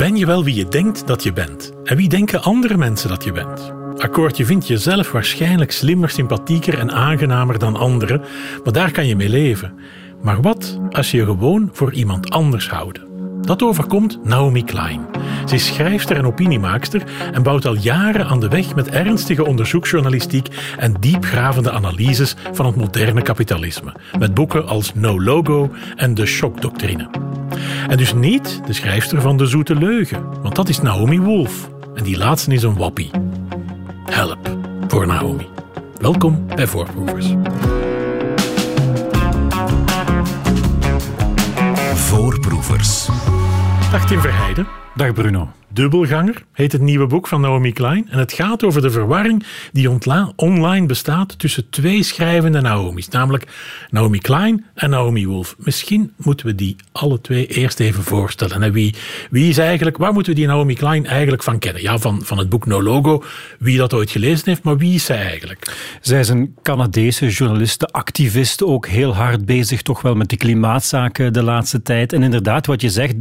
Ben 0.00 0.16
je 0.16 0.26
wel 0.26 0.44
wie 0.44 0.54
je 0.54 0.68
denkt 0.68 1.06
dat 1.06 1.22
je 1.22 1.32
bent? 1.32 1.72
En 1.84 1.96
wie 1.96 2.08
denken 2.08 2.42
andere 2.42 2.76
mensen 2.76 3.08
dat 3.08 3.24
je 3.24 3.32
bent? 3.32 3.72
Akkoord, 3.96 4.36
je 4.36 4.44
vindt 4.44 4.66
jezelf 4.66 5.12
waarschijnlijk 5.12 5.72
slimmer, 5.72 6.10
sympathieker 6.10 6.78
en 6.78 6.92
aangenamer 6.92 7.58
dan 7.58 7.76
anderen, 7.76 8.20
maar 8.64 8.72
daar 8.72 8.90
kan 8.90 9.06
je 9.06 9.16
mee 9.16 9.28
leven. 9.28 9.74
Maar 10.22 10.40
wat 10.40 10.78
als 10.90 11.10
je 11.10 11.16
je 11.16 11.24
gewoon 11.24 11.70
voor 11.72 11.92
iemand 11.92 12.30
anders 12.30 12.68
houdt? 12.68 13.09
Dat 13.40 13.62
overkomt 13.62 14.24
Naomi 14.24 14.64
Klein. 14.64 15.06
Ze 15.46 15.54
is 15.54 15.66
schrijfster 15.66 16.16
en 16.16 16.26
opiniemaakster 16.26 17.02
en 17.32 17.42
bouwt 17.42 17.66
al 17.66 17.76
jaren 17.76 18.26
aan 18.26 18.40
de 18.40 18.48
weg 18.48 18.74
met 18.74 18.88
ernstige 18.88 19.44
onderzoeksjournalistiek 19.44 20.48
en 20.78 20.94
diepgravende 21.00 21.70
analyses 21.70 22.34
van 22.52 22.66
het 22.66 22.76
moderne 22.76 23.22
kapitalisme. 23.22 23.92
Met 24.18 24.34
boeken 24.34 24.66
als 24.66 24.94
No 24.94 25.22
Logo 25.22 25.70
en 25.96 26.14
De 26.14 26.26
Shockdoctrine. 26.26 27.08
En 27.88 27.96
dus 27.96 28.14
niet 28.14 28.60
de 28.66 28.72
schrijfster 28.72 29.20
van 29.20 29.36
De 29.36 29.46
Zoete 29.46 29.76
Leugen, 29.76 30.42
want 30.42 30.56
dat 30.56 30.68
is 30.68 30.80
Naomi 30.80 31.20
Wolf. 31.20 31.70
En 31.94 32.04
die 32.04 32.18
laatste 32.18 32.52
is 32.52 32.62
een 32.62 32.76
wappie. 32.76 33.10
Help 34.04 34.58
voor 34.88 35.06
Naomi. 35.06 35.48
Welkom 36.00 36.46
bij 36.54 36.66
Voorproevers. 36.66 37.34
Voorproevers. 42.10 43.08
Dag 43.90 44.06
Tim 44.06 44.20
Verheijden. 44.20 44.66
Dag 44.94 45.12
Bruno. 45.12 45.59
Dubbelganger 45.72 46.44
heet 46.52 46.72
het 46.72 46.80
nieuwe 46.80 47.06
boek 47.06 47.26
van 47.26 47.40
Naomi 47.40 47.72
Klein. 47.72 48.08
En 48.10 48.18
het 48.18 48.32
gaat 48.32 48.64
over 48.64 48.82
de 48.82 48.90
verwarring 48.90 49.44
die 49.72 49.90
online 50.36 50.86
bestaat 50.86 51.38
tussen 51.38 51.70
twee 51.70 52.02
schrijvende 52.02 52.60
Naomi's. 52.60 53.08
Namelijk 53.08 53.46
Naomi 53.90 54.18
Klein 54.18 54.64
en 54.74 54.90
Naomi 54.90 55.26
Wolf. 55.26 55.54
Misschien 55.58 56.12
moeten 56.16 56.46
we 56.46 56.54
die 56.54 56.76
alle 56.92 57.20
twee 57.20 57.46
eerst 57.46 57.80
even 57.80 58.02
voorstellen. 58.02 58.62
En 58.62 58.72
wie, 58.72 58.94
wie 59.30 59.48
is 59.48 59.58
eigenlijk, 59.58 59.96
waar 59.96 60.12
moeten 60.12 60.32
we 60.32 60.38
die 60.38 60.48
Naomi 60.48 60.74
Klein 60.74 61.06
eigenlijk 61.06 61.42
van 61.42 61.58
kennen? 61.58 61.82
Ja, 61.82 61.98
van, 61.98 62.22
van 62.22 62.38
het 62.38 62.48
boek 62.48 62.66
No 62.66 62.82
Logo, 62.82 63.22
wie 63.58 63.78
dat 63.78 63.94
ooit 63.94 64.10
gelezen 64.10 64.48
heeft, 64.48 64.62
maar 64.62 64.78
wie 64.78 64.94
is 64.94 65.04
zij 65.04 65.22
eigenlijk? 65.22 65.76
Zij 66.00 66.20
is 66.20 66.28
een 66.28 66.54
Canadese 66.62 67.28
journaliste, 67.28 67.86
activiste, 67.86 68.66
ook 68.66 68.86
heel 68.86 69.14
hard 69.14 69.44
bezig 69.44 69.82
toch 69.82 70.02
wel 70.02 70.14
met 70.14 70.28
de 70.28 70.36
klimaatzaken 70.36 71.32
de 71.32 71.42
laatste 71.42 71.82
tijd. 71.82 72.12
En 72.12 72.22
inderdaad, 72.22 72.66
wat 72.66 72.80
je 72.80 72.90
zegt, 72.90 73.14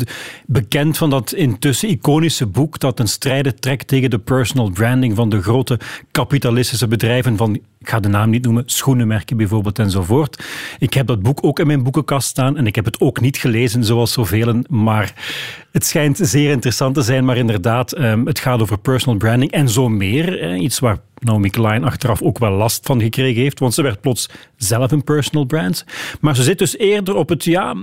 bekend 0.45 0.97
van 0.97 1.09
dat 1.09 1.33
intussen 1.33 1.89
iconische 1.89 2.47
boek 2.51 2.79
dat 2.79 2.99
een 2.99 3.07
strijde 3.07 3.53
trekt 3.53 3.87
tegen 3.87 4.09
de 4.09 4.19
personal 4.19 4.69
branding 4.69 5.15
van 5.15 5.29
de 5.29 5.41
grote 5.41 5.79
kapitalistische 6.11 6.87
bedrijven 6.87 7.37
van, 7.37 7.55
ik 7.55 7.89
ga 7.89 7.99
de 7.99 8.07
naam 8.07 8.29
niet 8.29 8.43
noemen, 8.43 8.63
schoenenmerken 8.65 9.37
bijvoorbeeld 9.37 9.79
enzovoort. 9.79 10.43
Ik 10.79 10.93
heb 10.93 11.07
dat 11.07 11.21
boek 11.21 11.43
ook 11.43 11.59
in 11.59 11.67
mijn 11.67 11.83
boekenkast 11.83 12.27
staan 12.27 12.57
en 12.57 12.67
ik 12.67 12.75
heb 12.75 12.85
het 12.85 13.01
ook 13.01 13.21
niet 13.21 13.37
gelezen 13.37 13.83
zoals 13.83 14.13
zoveel, 14.13 14.63
maar 14.69 15.13
het 15.71 15.85
schijnt 15.85 16.19
zeer 16.21 16.51
interessant 16.51 16.95
te 16.95 17.01
zijn. 17.01 17.25
Maar 17.25 17.37
inderdaad, 17.37 17.91
ehm, 17.91 18.25
het 18.25 18.39
gaat 18.39 18.61
over 18.61 18.79
personal 18.79 19.17
branding 19.17 19.51
en 19.51 19.69
zo 19.69 19.89
meer. 19.89 20.55
Iets 20.55 20.79
waar 20.79 20.97
Naomi 21.19 21.49
Klein 21.49 21.83
achteraf 21.83 22.21
ook 22.21 22.37
wel 22.37 22.51
last 22.51 22.85
van 22.85 23.01
gekregen 23.01 23.41
heeft, 23.41 23.59
want 23.59 23.73
ze 23.73 23.81
werd 23.81 24.01
plots 24.01 24.29
zelf 24.57 24.91
een 24.91 25.03
personal 25.03 25.45
brand. 25.45 25.85
Maar 26.21 26.35
ze 26.35 26.43
zit 26.43 26.57
dus 26.57 26.77
eerder 26.77 27.15
op 27.15 27.29
het, 27.29 27.43
ja, 27.43 27.75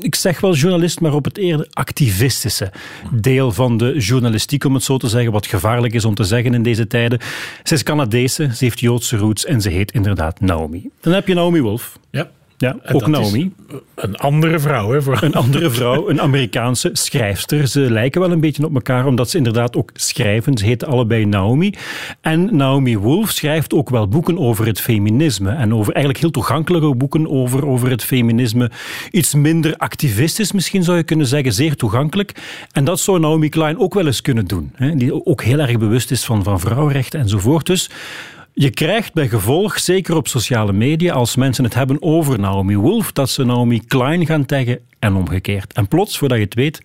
ik 0.00 0.14
zeg 0.14 0.40
wel 0.40 0.54
journalist, 0.54 1.00
maar 1.00 1.14
op 1.14 1.24
het 1.24 1.38
eerder 1.38 1.66
activistische 1.72 2.72
deel 3.10 3.52
van 3.52 3.76
de 3.76 3.98
journalistiek, 3.98 4.64
om 4.64 4.74
het 4.74 4.82
zo 4.82 4.96
te 4.96 5.08
zeggen, 5.08 5.32
wat 5.32 5.46
gevaarlijk 5.46 5.94
is 5.94 6.04
om 6.04 6.14
te 6.14 6.24
zeggen 6.24 6.54
in 6.54 6.62
deze 6.62 6.86
tijden. 6.86 7.18
Ze 7.62 7.74
is 7.74 7.82
Canadese, 7.82 8.50
ze 8.54 8.64
heeft 8.64 8.80
Joodse 8.80 9.16
roots 9.16 9.44
en 9.44 9.60
ze 9.60 9.68
heet 9.68 9.92
inderdaad 9.92 10.40
Naomi. 10.40 10.90
Dan 11.00 11.12
heb 11.12 11.26
je 11.26 11.34
Naomi 11.34 11.60
Wolf. 11.60 11.98
Ja. 12.10 12.30
Ja, 12.60 12.76
ook 12.92 13.06
Naomi. 13.06 13.52
Een 13.94 14.16
andere 14.16 14.58
vrouw, 14.58 14.90
hè? 14.90 15.02
Voor... 15.02 15.18
Een 15.22 15.34
andere 15.34 15.70
vrouw, 15.70 16.08
een 16.08 16.20
Amerikaanse 16.20 16.90
schrijfster. 16.92 17.66
Ze 17.66 17.80
lijken 17.80 18.20
wel 18.20 18.30
een 18.30 18.40
beetje 18.40 18.64
op 18.64 18.74
elkaar, 18.74 19.06
omdat 19.06 19.30
ze 19.30 19.36
inderdaad 19.36 19.76
ook 19.76 19.90
schrijven. 19.94 20.58
Ze 20.58 20.64
heten 20.64 20.88
allebei 20.88 21.24
Naomi. 21.24 21.74
En 22.20 22.56
Naomi 22.56 22.98
Wolf 22.98 23.30
schrijft 23.30 23.72
ook 23.74 23.90
wel 23.90 24.08
boeken 24.08 24.38
over 24.38 24.66
het 24.66 24.80
feminisme. 24.80 25.50
En 25.50 25.74
over 25.74 25.92
eigenlijk 25.92 26.18
heel 26.18 26.30
toegankelijke 26.30 26.94
boeken 26.94 27.30
over, 27.30 27.66
over 27.66 27.90
het 27.90 28.04
feminisme. 28.04 28.70
Iets 29.10 29.34
minder 29.34 29.76
activistisch 29.76 30.52
misschien 30.52 30.82
zou 30.82 30.96
je 30.96 31.02
kunnen 31.02 31.26
zeggen, 31.26 31.52
zeer 31.52 31.76
toegankelijk. 31.76 32.32
En 32.72 32.84
dat 32.84 33.00
zou 33.00 33.18
Naomi 33.18 33.48
Klein 33.48 33.78
ook 33.78 33.94
wel 33.94 34.06
eens 34.06 34.22
kunnen 34.22 34.46
doen. 34.46 34.72
Hè? 34.74 34.94
Die 34.94 35.26
ook 35.26 35.42
heel 35.42 35.58
erg 35.58 35.78
bewust 35.78 36.10
is 36.10 36.24
van, 36.24 36.44
van 36.44 36.60
vrouwenrechten 36.60 37.20
enzovoort. 37.20 37.66
Dus 37.66 37.90
je 38.60 38.70
krijgt 38.70 39.12
bij 39.12 39.28
gevolg, 39.28 39.78
zeker 39.78 40.16
op 40.16 40.28
sociale 40.28 40.72
media, 40.72 41.12
als 41.12 41.36
mensen 41.36 41.64
het 41.64 41.74
hebben 41.74 42.02
over 42.02 42.38
Naomi 42.38 42.76
Wolf, 42.76 43.12
dat 43.12 43.30
ze 43.30 43.44
Naomi 43.44 43.84
Klein 43.86 44.26
gaan 44.26 44.46
taggen 44.46 44.80
en 44.98 45.14
omgekeerd. 45.14 45.72
En 45.72 45.88
plots, 45.88 46.18
voordat 46.18 46.38
je 46.38 46.44
het 46.44 46.54
weet, 46.54 46.82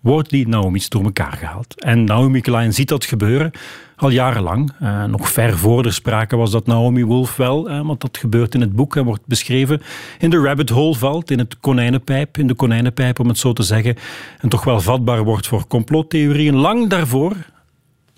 wordt 0.00 0.30
die 0.30 0.48
Naomi's 0.48 0.88
door 0.88 1.04
elkaar 1.04 1.32
gehaald. 1.32 1.80
En 1.80 2.04
Naomi 2.04 2.40
Klein 2.40 2.72
ziet 2.72 2.88
dat 2.88 3.04
gebeuren 3.04 3.50
al 3.96 4.10
jarenlang. 4.10 4.72
Uh, 4.82 5.04
nog 5.04 5.28
ver 5.28 5.58
voor 5.58 5.82
de 5.82 5.90
sprake 5.90 6.36
was 6.36 6.50
dat 6.50 6.66
Naomi 6.66 7.04
Wolf 7.04 7.36
wel, 7.36 7.70
uh, 7.70 7.86
want 7.86 8.00
dat 8.00 8.18
gebeurt 8.18 8.54
in 8.54 8.60
het 8.60 8.72
boek 8.72 8.96
en 8.96 9.04
wordt 9.04 9.26
beschreven, 9.26 9.82
in 10.18 10.30
de 10.30 10.38
rabbit 10.38 10.68
hole 10.68 10.94
valt, 10.94 11.30
in 11.30 11.38
het 11.38 11.60
konijnenpijp, 11.60 12.38
in 12.38 12.46
de 12.46 12.54
konijnenpijp 12.54 13.20
om 13.20 13.28
het 13.28 13.38
zo 13.38 13.52
te 13.52 13.62
zeggen, 13.62 13.96
en 14.40 14.48
toch 14.48 14.64
wel 14.64 14.80
vatbaar 14.80 15.24
wordt 15.24 15.46
voor 15.46 15.66
complottheorieën. 15.66 16.54
Lang 16.54 16.88
daarvoor 16.88 17.36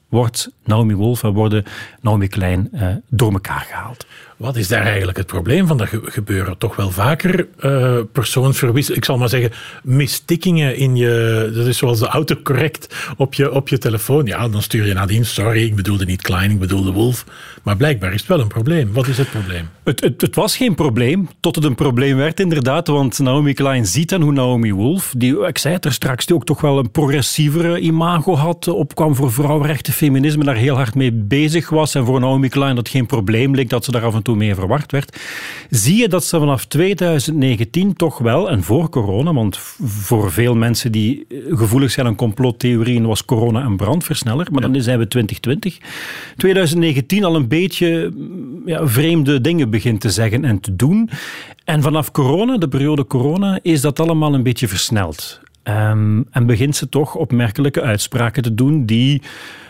wordt 0.08 0.50
Naomi 0.64 0.94
Wolf 0.94 1.22
en 1.22 1.32
worden 1.32 1.64
Naomi 2.00 2.28
Klein 2.28 2.68
uh, 2.72 2.88
door 3.08 3.32
elkaar 3.32 3.60
gehaald. 3.60 4.06
Wat 4.38 4.56
is 4.56 4.68
daar 4.68 4.82
eigenlijk 4.82 5.16
het 5.16 5.26
probleem 5.26 5.66
van? 5.66 5.80
Er 5.80 5.90
gebeuren 6.04 6.58
toch 6.58 6.76
wel 6.76 6.90
vaker 6.90 7.48
uh, 7.60 7.98
persoonsverwisselingen, 8.12 8.96
ik 8.96 9.04
zal 9.04 9.18
maar 9.18 9.28
zeggen, 9.28 9.50
mistikkingen 9.82 10.76
in 10.76 10.96
je. 10.96 11.50
Dat 11.54 11.66
is 11.66 11.78
zoals 11.78 11.98
de 11.98 12.06
autocorrect 12.06 12.94
op 13.16 13.34
je, 13.34 13.52
op 13.52 13.68
je 13.68 13.78
telefoon. 13.78 14.26
Ja, 14.26 14.48
dan 14.48 14.62
stuur 14.62 14.86
je 14.86 14.94
nadien, 14.94 15.26
sorry, 15.26 15.62
ik 15.62 15.76
bedoelde 15.76 16.04
niet 16.04 16.22
Klein, 16.22 16.50
ik 16.50 16.58
bedoelde 16.58 16.92
Wolf. 16.92 17.24
Maar 17.62 17.76
blijkbaar 17.76 18.12
is 18.12 18.20
het 18.20 18.28
wel 18.28 18.40
een 18.40 18.48
probleem. 18.48 18.92
Wat 18.92 19.06
is 19.06 19.18
het 19.18 19.30
probleem? 19.30 19.68
Het, 19.84 20.00
het, 20.00 20.20
het 20.20 20.34
was 20.34 20.56
geen 20.56 20.74
probleem, 20.74 21.28
tot 21.40 21.54
het 21.54 21.64
een 21.64 21.74
probleem 21.74 22.16
werd 22.16 22.40
inderdaad. 22.40 22.88
Want 22.88 23.18
Naomi 23.18 23.52
Klein 23.52 23.86
ziet 23.86 24.08
dan 24.08 24.22
hoe 24.22 24.32
Naomi 24.32 24.72
Wolf, 24.72 25.14
die, 25.16 25.46
ik 25.46 25.58
zei 25.58 25.74
het 25.74 25.84
er 25.84 25.92
straks, 25.92 26.26
die 26.26 26.36
ook 26.36 26.44
toch 26.44 26.60
wel 26.60 26.78
een 26.78 26.90
progressievere 26.90 27.80
imago 27.80 28.34
had, 28.34 28.68
opkwam 28.68 29.14
voor 29.14 29.32
vrouwenrechten, 29.32 29.92
feminisme, 29.92 30.44
daar 30.44 30.56
heel 30.56 30.76
hard 30.76 30.94
mee 30.94 31.12
bezig 31.12 31.70
was. 31.70 31.94
En 31.94 32.04
voor 32.04 32.20
Naomi 32.20 32.48
Klein 32.48 32.74
dat 32.74 32.88
geen 32.88 33.06
probleem 33.06 33.54
leek 33.54 33.70
dat 33.70 33.84
ze 33.84 33.90
daar 33.90 34.04
af 34.04 34.14
en 34.14 34.22
toe 34.22 34.27
mee 34.36 34.54
verward 34.54 34.92
werd. 34.92 35.18
Zie 35.70 35.96
je 35.96 36.08
dat 36.08 36.24
ze 36.24 36.38
vanaf 36.38 36.64
2019 36.64 37.94
toch 37.94 38.18
wel, 38.18 38.50
en 38.50 38.62
voor 38.62 38.88
corona, 38.88 39.32
want 39.32 39.58
voor 39.84 40.32
veel 40.32 40.54
mensen 40.54 40.92
die 40.92 41.26
gevoelig 41.50 41.90
zijn 41.90 42.06
aan 42.06 42.14
complottheorieën 42.14 43.06
was 43.06 43.24
corona 43.24 43.64
een 43.64 43.76
brandversneller, 43.76 44.46
maar 44.52 44.60
dan 44.60 44.82
zijn 44.82 44.98
we 44.98 45.08
2020. 45.08 45.78
2019 46.36 47.24
al 47.24 47.34
een 47.34 47.48
beetje 47.48 48.12
ja, 48.66 48.86
vreemde 48.86 49.40
dingen 49.40 49.70
begint 49.70 50.00
te 50.00 50.10
zeggen 50.10 50.44
en 50.44 50.60
te 50.60 50.76
doen. 50.76 51.10
En 51.64 51.82
vanaf 51.82 52.10
corona, 52.10 52.56
de 52.56 52.68
periode 52.68 53.06
corona, 53.06 53.58
is 53.62 53.80
dat 53.80 54.00
allemaal 54.00 54.34
een 54.34 54.42
beetje 54.42 54.68
versneld. 54.68 55.40
Um, 55.68 56.26
en 56.30 56.46
begint 56.46 56.76
ze 56.76 56.88
toch 56.88 57.14
opmerkelijke 57.14 57.82
uitspraken 57.82 58.42
te 58.42 58.54
doen 58.54 58.86
die 58.86 59.22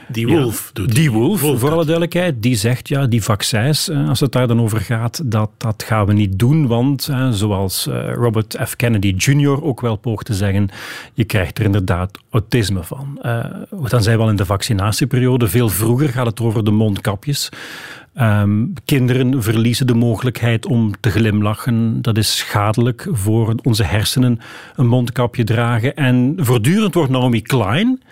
die 0.08 0.26
Wolf 0.26 0.70
doet 0.72 0.94
Die 0.94 1.10
Wolf, 1.10 1.40
voor 1.40 1.70
alle 1.70 1.84
duidelijkheid, 1.84 2.42
die 2.42 2.54
zegt 2.54 2.88
ja, 2.88 3.06
die 3.06 3.22
vaccins, 3.22 3.88
eh, 3.88 4.08
als 4.08 4.20
het 4.20 4.32
daar 4.32 4.46
dan 4.46 4.60
over 4.60 4.80
gaat, 4.80 5.20
dat, 5.24 5.50
dat 5.56 5.82
gaan 5.82 6.06
we 6.06 6.12
niet 6.12 6.38
doen, 6.38 6.66
want 6.66 7.08
eh, 7.08 7.28
zoals 7.30 7.86
eh, 7.86 8.12
Robert 8.14 8.58
F. 8.64 8.76
Kennedy 8.76 9.14
Jr. 9.16 9.64
ook 9.64 9.80
wel 9.80 9.96
poogt 9.96 10.26
te 10.26 10.34
zeggen, 10.34 10.68
je 11.14 11.24
krijgt 11.24 11.58
er 11.58 11.64
inderdaad 11.64 12.18
autisme 12.30 12.82
van. 12.82 13.18
dan 13.88 14.02
zijn 14.02 14.16
we 14.16 14.22
al 14.22 14.30
in 14.30 14.36
de 14.36 14.46
vaccinatieperiode, 14.46 15.48
veel 15.48 15.68
vroeger 15.68 16.08
gaat 16.08 16.26
het 16.26 16.40
over 16.40 16.64
de 16.64 16.70
mondkapjes. 16.70 17.48
Ehm, 18.18 18.66
kinderen 18.84 19.42
verliezen 19.42 19.86
de 19.86 19.94
mogelijkheid 19.94 20.66
om 20.66 20.92
te 21.00 21.10
glimlachen. 21.10 22.02
Dat 22.02 22.16
is 22.16 22.36
schadelijk 22.36 23.06
voor 23.10 23.54
onze 23.62 23.84
hersenen, 23.84 24.40
een 24.76 24.86
mondkapje 24.86 25.44
dragen. 25.44 25.96
En 25.96 26.34
voortdurend 26.36 26.94
wordt 26.94 27.10
Naomi 27.10 27.42
Klein 27.42 28.02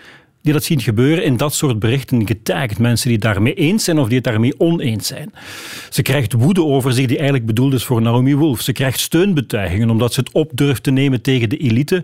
die 0.41 0.53
dat 0.53 0.63
zien 0.63 0.81
gebeuren 0.81 1.23
in 1.23 1.37
dat 1.37 1.53
soort 1.53 1.79
berichten 1.79 2.27
getagd. 2.27 2.79
Mensen 2.79 3.09
die 3.09 3.17
daarmee 3.17 3.53
eens 3.53 3.83
zijn 3.83 3.99
of 3.99 4.07
die 4.07 4.15
het 4.15 4.23
daarmee 4.23 4.59
oneens 4.59 5.07
zijn. 5.07 5.33
Ze 5.89 6.01
krijgt 6.01 6.33
woede 6.33 6.63
over 6.63 6.93
zich 6.93 7.07
die 7.07 7.17
eigenlijk 7.17 7.45
bedoeld 7.45 7.73
is 7.73 7.83
voor 7.83 8.01
Naomi 8.01 8.35
Wolf. 8.35 8.61
Ze 8.61 8.71
krijgt 8.71 8.99
steunbetuigingen 8.99 9.89
omdat 9.89 10.13
ze 10.13 10.19
het 10.19 10.31
op 10.31 10.51
durft 10.53 10.83
te 10.83 10.91
nemen 10.91 11.21
tegen 11.21 11.49
de 11.49 11.57
elite. 11.57 12.03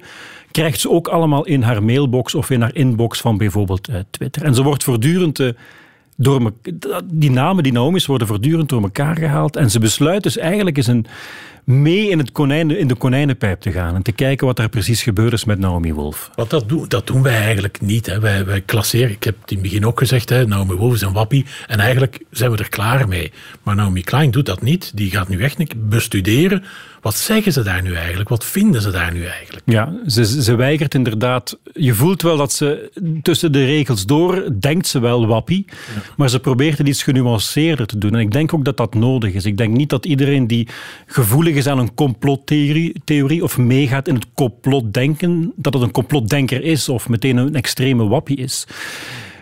Krijgt 0.51 0.79
ze 0.79 0.89
ook 0.89 1.07
allemaal 1.07 1.45
in 1.45 1.61
haar 1.61 1.83
mailbox 1.83 2.35
of 2.35 2.49
in 2.49 2.61
haar 2.61 2.75
inbox 2.75 3.21
van 3.21 3.37
bijvoorbeeld 3.37 3.89
uh, 3.89 3.95
Twitter. 4.09 4.43
En 4.43 4.55
ze 4.55 4.63
wordt 4.63 4.83
voortdurend... 4.83 5.39
Uh, 5.39 5.49
door 6.17 6.51
die 7.03 7.31
namen, 7.31 7.63
die 7.63 7.71
Naomi's, 7.71 8.05
worden 8.05 8.27
voortdurend 8.27 8.69
door 8.69 8.81
elkaar 8.81 9.15
gehaald. 9.17 9.55
En 9.55 9.71
ze 9.71 9.79
besluit 9.79 10.23
dus 10.23 10.37
eigenlijk 10.37 10.77
eens 10.77 10.87
een 10.87 11.05
mee 11.63 12.09
in, 12.09 12.17
het 12.17 12.31
konijn, 12.31 12.77
in 12.77 12.87
de 12.87 12.95
konijnenpijp 12.95 13.61
te 13.61 13.71
gaan 13.71 13.95
en 13.95 14.01
te 14.01 14.11
kijken 14.11 14.47
wat 14.47 14.59
er 14.59 14.69
precies 14.69 15.03
gebeurd 15.03 15.33
is 15.33 15.45
met 15.45 15.59
Naomi 15.59 15.93
Wolf. 15.93 16.29
Want 16.35 16.49
dat, 16.49 16.69
doen, 16.69 16.85
dat 16.87 17.07
doen 17.07 17.21
wij 17.21 17.37
eigenlijk 17.37 17.81
niet. 17.81 18.05
Hè. 18.05 18.19
Wij, 18.19 18.45
wij 18.45 18.61
klasseren, 18.61 19.09
ik 19.09 19.23
heb 19.23 19.41
het 19.41 19.51
in 19.51 19.57
het 19.57 19.65
begin 19.65 19.85
ook 19.85 19.99
gezegd, 19.99 20.29
hè, 20.29 20.47
Naomi 20.47 20.73
Wolf 20.73 20.93
is 20.93 21.01
een 21.01 21.13
wappie 21.13 21.45
en 21.67 21.79
eigenlijk 21.79 22.19
zijn 22.29 22.51
we 22.51 22.57
er 22.57 22.69
klaar 22.69 23.07
mee. 23.07 23.31
Maar 23.63 23.75
Naomi 23.75 24.01
Klein 24.01 24.31
doet 24.31 24.45
dat 24.45 24.61
niet. 24.61 24.91
Die 24.95 25.11
gaat 25.11 25.27
nu 25.27 25.41
echt 25.41 25.89
bestuderen 25.89 26.63
wat 27.03 27.15
zeggen 27.15 27.51
ze 27.51 27.61
daar 27.61 27.81
nu 27.81 27.93
eigenlijk? 27.93 28.29
Wat 28.29 28.45
vinden 28.45 28.81
ze 28.81 28.91
daar 28.91 29.13
nu 29.13 29.25
eigenlijk? 29.25 29.63
Ja, 29.65 29.93
ze, 30.07 30.41
ze 30.41 30.55
weigert 30.55 30.93
inderdaad. 30.93 31.59
Je 31.73 31.93
voelt 31.93 32.21
wel 32.21 32.37
dat 32.37 32.53
ze 32.53 32.91
tussen 33.21 33.51
de 33.51 33.65
regels 33.65 34.05
door 34.05 34.49
denkt 34.59 34.87
ze 34.87 34.99
wel 34.99 35.27
wappie, 35.27 35.65
maar 36.17 36.29
ze 36.29 36.39
probeert 36.39 36.77
het 36.77 36.87
iets 36.87 37.03
genuanceerder 37.03 37.85
te 37.85 37.97
doen. 37.97 38.13
En 38.13 38.19
ik 38.19 38.31
denk 38.31 38.53
ook 38.53 38.65
dat 38.65 38.77
dat 38.77 38.93
nodig 38.93 39.33
is. 39.33 39.45
Ik 39.45 39.57
denk 39.57 39.75
niet 39.75 39.89
dat 39.89 40.05
iedereen 40.05 40.47
die 40.47 40.67
gevoelig 41.05 41.52
aan 41.67 41.79
een 41.79 41.93
complottheorie 41.93 43.01
theorie, 43.03 43.43
of 43.43 43.57
meegaat 43.57 44.07
in 44.07 44.15
het 44.15 44.27
complotdenken, 44.33 45.53
dat 45.55 45.73
het 45.73 45.83
een 45.83 45.91
complotdenker 45.91 46.63
is 46.63 46.89
of 46.89 47.09
meteen 47.09 47.37
een 47.37 47.55
extreme 47.55 48.07
wappie 48.07 48.37
is. 48.37 48.67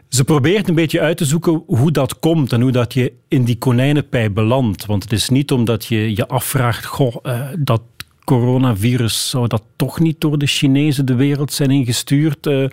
Ze 0.09 0.23
probeert 0.23 0.69
een 0.69 0.75
beetje 0.75 1.01
uit 1.01 1.17
te 1.17 1.25
zoeken 1.25 1.63
hoe 1.65 1.91
dat 1.91 2.19
komt 2.19 2.53
en 2.53 2.61
hoe 2.61 2.71
dat 2.71 2.93
je 2.93 3.13
in 3.27 3.43
die 3.43 3.57
konijnenpij 3.57 4.31
belandt. 4.31 4.85
Want 4.85 5.03
het 5.03 5.11
is 5.11 5.29
niet 5.29 5.51
omdat 5.51 5.85
je 5.85 6.15
je 6.15 6.27
afvraagt, 6.27 6.85
goh, 6.85 7.15
uh, 7.23 7.47
dat 7.59 7.81
coronavirus 8.23 9.29
zou 9.29 9.47
dat 9.47 9.63
toch 9.75 9.99
niet 9.99 10.21
door 10.21 10.37
de 10.37 10.45
Chinezen 10.45 11.05
de 11.05 11.15
wereld 11.15 11.53
zijn 11.53 11.71
ingestuurd 11.71 12.47
uh, 12.47 12.65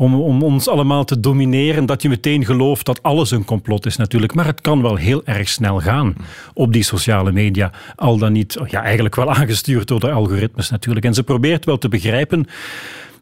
om, 0.00 0.14
om 0.14 0.42
ons 0.42 0.68
allemaal 0.68 1.04
te 1.04 1.20
domineren, 1.20 1.86
dat 1.86 2.02
je 2.02 2.08
meteen 2.08 2.44
gelooft 2.44 2.86
dat 2.86 3.02
alles 3.02 3.30
een 3.30 3.44
complot 3.44 3.86
is 3.86 3.96
natuurlijk. 3.96 4.34
Maar 4.34 4.46
het 4.46 4.60
kan 4.60 4.82
wel 4.82 4.96
heel 4.96 5.24
erg 5.24 5.48
snel 5.48 5.80
gaan 5.80 6.14
op 6.54 6.72
die 6.72 6.82
sociale 6.82 7.32
media. 7.32 7.72
Al 7.96 8.18
dan 8.18 8.32
niet, 8.32 8.58
ja, 8.66 8.82
eigenlijk 8.82 9.14
wel 9.14 9.32
aangestuurd 9.34 9.88
door 9.88 10.00
de 10.00 10.10
algoritmes 10.10 10.70
natuurlijk. 10.70 11.06
En 11.06 11.14
ze 11.14 11.22
probeert 11.22 11.64
wel 11.64 11.78
te 11.78 11.88
begrijpen 11.88 12.46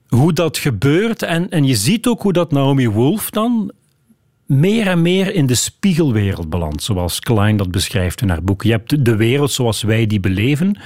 hoe 0.08 0.32
dat 0.32 0.58
gebeurt. 0.58 1.22
En, 1.22 1.50
en 1.50 1.64
je 1.64 1.74
ziet 1.74 2.06
ook 2.06 2.22
hoe 2.22 2.32
dat 2.32 2.50
Naomi 2.50 2.88
Wolf 2.88 3.30
dan 3.30 3.72
meer 4.46 4.86
en 4.86 5.02
meer 5.02 5.34
in 5.34 5.46
de 5.46 5.54
spiegelwereld 5.54 6.50
belandt, 6.50 6.82
zoals 6.82 7.20
Klein 7.20 7.56
dat 7.56 7.70
beschrijft 7.70 8.20
in 8.20 8.28
haar 8.28 8.42
boek. 8.42 8.62
Je 8.62 8.70
hebt 8.70 9.04
de 9.04 9.16
wereld 9.16 9.50
zoals 9.50 9.82
wij 9.82 10.06
die 10.06 10.20
beleven. 10.20 10.78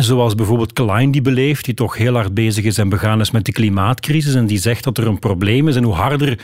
Zoals 0.00 0.34
bijvoorbeeld 0.34 0.72
Klein 0.72 1.10
die 1.10 1.22
beleeft, 1.22 1.64
die 1.64 1.74
toch 1.74 1.96
heel 1.96 2.14
hard 2.14 2.34
bezig 2.34 2.64
is 2.64 2.78
en 2.78 2.88
begaan 2.88 3.20
is 3.20 3.30
met 3.30 3.44
de 3.44 3.52
klimaatcrisis 3.52 4.34
en 4.34 4.46
die 4.46 4.58
zegt 4.58 4.84
dat 4.84 4.98
er 4.98 5.06
een 5.06 5.18
probleem 5.18 5.68
is 5.68 5.76
en 5.76 5.82
hoe 5.82 5.94
harder 5.94 6.38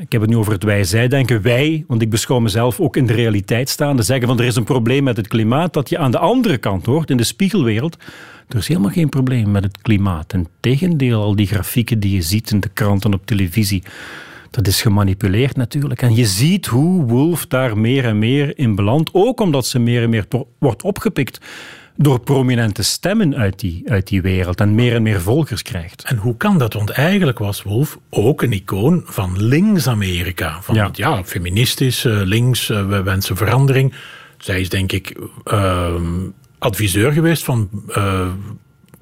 ik 0.00 0.12
heb 0.12 0.20
het 0.20 0.30
nu 0.30 0.36
over 0.36 0.52
het 0.52 0.64
wij-zij 0.64 1.08
denken. 1.08 1.42
Wij, 1.42 1.84
want 1.86 2.02
ik 2.02 2.10
beschouw 2.10 2.38
mezelf 2.38 2.80
ook 2.80 2.96
in 2.96 3.06
de 3.06 3.12
realiteit 3.12 3.68
staande, 3.68 4.02
zeggen 4.02 4.26
van 4.26 4.38
er 4.38 4.44
is 4.44 4.56
een 4.56 4.64
probleem 4.64 5.04
met 5.04 5.16
het 5.16 5.28
klimaat, 5.28 5.72
dat 5.72 5.88
je 5.88 5.98
aan 5.98 6.10
de 6.10 6.18
andere 6.18 6.58
kant 6.58 6.86
hoort, 6.86 7.10
in 7.10 7.16
de 7.16 7.24
spiegelwereld, 7.24 7.96
er 8.48 8.56
is 8.56 8.68
helemaal 8.68 8.90
geen 8.90 9.08
probleem 9.08 9.50
met 9.50 9.64
het 9.64 9.82
klimaat. 9.82 10.32
En 10.32 10.46
tegendeel, 10.60 11.22
al 11.22 11.36
die 11.36 11.46
grafieken 11.46 12.00
die 12.00 12.14
je 12.14 12.22
ziet 12.22 12.50
in 12.50 12.60
de 12.60 12.68
kranten 12.68 13.14
op 13.14 13.26
televisie, 13.26 13.82
dat 14.50 14.66
is 14.66 14.82
gemanipuleerd 14.82 15.56
natuurlijk. 15.56 16.02
En 16.02 16.14
je 16.14 16.26
ziet 16.26 16.66
hoe 16.66 17.04
Wolf 17.04 17.46
daar 17.46 17.78
meer 17.78 18.04
en 18.04 18.18
meer 18.18 18.58
in 18.58 18.74
belandt, 18.74 19.10
ook 19.12 19.40
omdat 19.40 19.66
ze 19.66 19.78
meer 19.78 20.02
en 20.02 20.10
meer 20.10 20.26
wordt 20.58 20.82
opgepikt 20.82 21.40
door 21.96 22.20
prominente 22.20 22.82
stemmen 22.82 23.36
uit 23.36 23.60
die, 23.60 23.82
uit 23.90 24.08
die 24.08 24.22
wereld 24.22 24.60
en 24.60 24.74
meer 24.74 24.94
en 24.94 25.02
meer 25.02 25.20
volgers 25.20 25.62
krijgt. 25.62 26.02
En 26.02 26.16
hoe 26.16 26.36
kan 26.36 26.58
dat? 26.58 26.72
Want 26.72 26.90
eigenlijk 26.90 27.38
was 27.38 27.62
Wolf 27.62 27.98
ook 28.10 28.42
een 28.42 28.52
icoon 28.52 29.02
van 29.04 29.42
links-Amerika. 29.42 30.62
Van 30.62 30.74
ja, 30.74 30.88
ja 30.92 31.24
feministisch, 31.24 32.04
eh, 32.04 32.20
links, 32.24 32.70
eh, 32.70 32.86
we 32.86 33.02
wensen 33.02 33.36
verandering. 33.36 33.94
Zij 34.38 34.60
is 34.60 34.68
denk 34.68 34.92
ik 34.92 35.16
ehm, 35.44 36.04
adviseur 36.58 37.12
geweest 37.12 37.44
van 37.44 37.68
uh, 37.88 38.26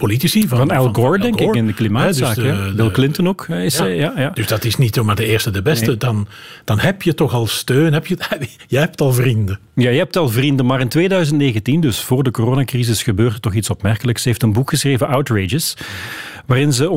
politici. 0.00 0.48
Van, 0.48 0.58
van 0.58 0.70
Al 0.70 0.92
Gore, 0.92 1.18
denk 1.18 1.40
ik, 1.40 1.54
in 1.54 1.66
de 1.66 1.72
klimaatzaak. 1.72 2.34
Dus 2.34 2.74
Bill 2.74 2.90
Clinton 2.90 3.28
ook. 3.28 3.48
Is, 3.48 3.78
ja. 3.78 3.84
ja. 3.84 4.12
Ja, 4.16 4.30
Dus 4.30 4.46
dat 4.46 4.64
is 4.64 4.76
niet 4.76 4.94
zomaar 4.94 5.16
de 5.16 5.24
eerste, 5.24 5.50
de 5.50 5.62
beste. 5.62 5.96
Dan, 5.96 6.26
dan 6.64 6.78
heb 6.78 7.02
je 7.02 7.14
toch 7.14 7.34
al 7.34 7.46
steun. 7.46 7.92
Heb 7.92 8.06
je, 8.06 8.16
je 8.66 8.78
hebt 8.78 9.00
al 9.00 9.12
vrienden. 9.12 9.58
Ja, 9.74 9.90
je 9.90 9.98
hebt 9.98 10.16
al 10.16 10.28
vrienden. 10.28 10.66
Maar 10.66 10.80
in 10.80 10.88
2019, 10.88 11.80
dus 11.80 12.00
voor 12.00 12.22
de 12.22 12.30
coronacrisis, 12.30 13.02
gebeurde 13.02 13.40
toch 13.40 13.54
iets 13.54 13.70
opmerkelijks. 13.70 14.22
Ze 14.22 14.28
heeft 14.28 14.42
een 14.42 14.52
boek 14.52 14.70
geschreven, 14.70 15.08
Outrageous 15.08 15.76
waarin 16.50 16.72
ze 16.72 16.90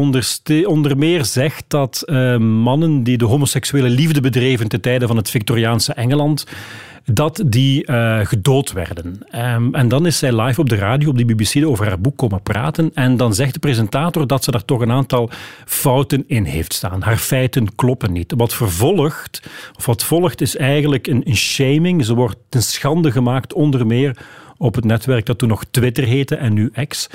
onder, 0.65 0.97
meer 0.97 1.25
zegt 1.25 1.63
dat 1.67 2.03
uh, 2.05 2.38
mannen 2.38 3.03
die 3.03 3.17
de 3.17 3.25
homoseksuele 3.25 3.89
liefde 3.89 4.21
bedreven 4.21 4.67
ten 4.67 4.81
tijde 4.81 5.07
van 5.07 5.17
het 5.17 5.29
Victoriaanse 5.29 5.94
Engeland 5.94 6.45
dat 7.05 7.44
die 7.45 7.88
uh, 7.89 8.19
gedood 8.25 8.71
werden. 8.71 9.19
Um, 9.35 9.75
en 9.75 9.88
dan 9.88 10.05
is 10.05 10.17
zij 10.17 10.41
live 10.41 10.61
op 10.61 10.69
de 10.69 10.75
radio, 10.75 11.09
op 11.09 11.17
de 11.17 11.25
BBC, 11.25 11.65
over 11.65 11.88
haar 11.88 12.01
boek 12.01 12.17
komen 12.17 12.41
praten. 12.41 12.91
En 12.94 13.17
dan 13.17 13.33
zegt 13.33 13.53
de 13.53 13.59
presentator 13.59 14.27
dat 14.27 14.44
ze 14.44 14.51
daar 14.51 14.65
toch 14.65 14.81
een 14.81 14.91
aantal 14.91 15.29
fouten 15.65 16.23
in 16.27 16.44
heeft 16.44 16.73
staan. 16.73 17.01
Haar 17.01 17.17
feiten 17.17 17.75
kloppen 17.75 18.11
niet. 18.11 18.33
Wat 18.38 18.53
vervolgt, 18.53 19.41
of 19.77 19.85
wat 19.85 20.03
volgt, 20.03 20.41
is 20.41 20.55
eigenlijk 20.55 21.07
een, 21.07 21.21
een 21.25 21.38
shaming. 21.38 22.05
Ze 22.05 22.13
wordt 22.13 22.38
ten 22.50 22.63
schande 22.63 23.11
gemaakt, 23.11 23.53
onder 23.53 23.88
meer 23.88 24.17
op 24.57 24.75
het 24.75 24.85
netwerk 24.85 25.25
dat 25.25 25.38
toen 25.38 25.50
nog 25.50 25.63
Twitter 25.71 26.03
heette 26.03 26.35
en 26.35 26.53
nu 26.53 26.71
X. 26.88 27.09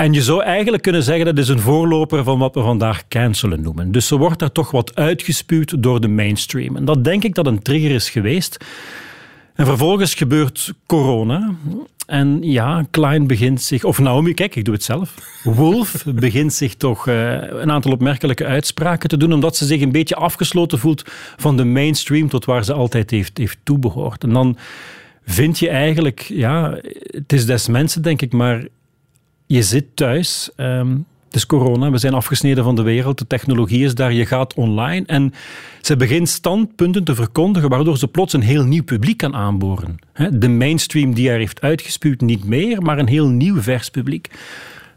En 0.00 0.12
je 0.12 0.22
zou 0.22 0.42
eigenlijk 0.42 0.82
kunnen 0.82 1.02
zeggen 1.02 1.24
dat 1.24 1.38
is 1.38 1.48
een 1.48 1.58
voorloper 1.60 2.24
van 2.24 2.38
wat 2.38 2.54
we 2.54 2.60
vandaag 2.60 3.08
cancelen 3.08 3.62
noemen. 3.62 3.92
Dus 3.92 4.06
ze 4.06 4.16
wordt 4.16 4.38
daar 4.38 4.52
toch 4.52 4.70
wat 4.70 4.94
uitgespuwd 4.94 5.82
door 5.82 6.00
de 6.00 6.08
mainstream. 6.08 6.76
En 6.76 6.84
dat 6.84 7.04
denk 7.04 7.24
ik 7.24 7.34
dat 7.34 7.46
een 7.46 7.62
trigger 7.62 7.90
is 7.90 8.10
geweest. 8.10 8.64
En 9.54 9.66
vervolgens 9.66 10.14
gebeurt 10.14 10.72
corona. 10.86 11.54
En 12.06 12.38
ja, 12.42 12.86
Klein 12.90 13.26
begint 13.26 13.62
zich, 13.62 13.84
of 13.84 13.98
Naomi, 13.98 14.34
kijk, 14.34 14.56
ik 14.56 14.64
doe 14.64 14.74
het 14.74 14.82
zelf. 14.82 15.14
Wolf 15.42 16.04
begint 16.14 16.52
zich 16.52 16.74
toch 16.74 17.08
uh, 17.08 17.32
een 17.40 17.70
aantal 17.70 17.92
opmerkelijke 17.92 18.46
uitspraken 18.46 19.08
te 19.08 19.16
doen, 19.16 19.32
omdat 19.32 19.56
ze 19.56 19.66
zich 19.66 19.80
een 19.80 19.92
beetje 19.92 20.16
afgesloten 20.16 20.78
voelt 20.78 21.02
van 21.36 21.56
de 21.56 21.64
mainstream 21.64 22.28
tot 22.28 22.44
waar 22.44 22.64
ze 22.64 22.72
altijd 22.72 23.10
heeft, 23.10 23.38
heeft 23.38 23.58
toebehoord. 23.62 24.22
En 24.22 24.32
dan 24.32 24.56
vind 25.24 25.58
je 25.58 25.68
eigenlijk, 25.68 26.20
ja, 26.20 26.78
het 27.10 27.32
is 27.32 27.46
des 27.46 27.68
mensen, 27.68 28.02
denk 28.02 28.22
ik, 28.22 28.32
maar 28.32 28.64
je 29.50 29.62
zit 29.62 29.84
thuis. 29.94 30.50
Um, 30.56 31.06
het 31.26 31.34
is 31.34 31.46
corona, 31.46 31.90
we 31.90 31.98
zijn 31.98 32.14
afgesneden 32.14 32.64
van 32.64 32.76
de 32.76 32.82
wereld, 32.82 33.18
de 33.18 33.26
technologie 33.26 33.84
is 33.84 33.94
daar, 33.94 34.12
je 34.12 34.26
gaat 34.26 34.54
online. 34.54 35.06
En 35.06 35.32
ze 35.80 35.96
begint 35.96 36.28
standpunten 36.28 37.04
te 37.04 37.14
verkondigen 37.14 37.68
waardoor 37.68 37.98
ze 37.98 38.08
plots 38.08 38.32
een 38.32 38.40
heel 38.40 38.64
nieuw 38.64 38.82
publiek 38.82 39.16
kan 39.16 39.34
aanboren. 39.34 39.96
De 40.30 40.48
mainstream 40.48 41.14
die 41.14 41.28
haar 41.28 41.38
heeft 41.38 41.60
uitgespuwd 41.60 42.20
niet 42.20 42.44
meer, 42.44 42.82
maar 42.82 42.98
een 42.98 43.08
heel 43.08 43.28
nieuw 43.28 43.60
vers 43.60 43.90
publiek. 43.90 44.30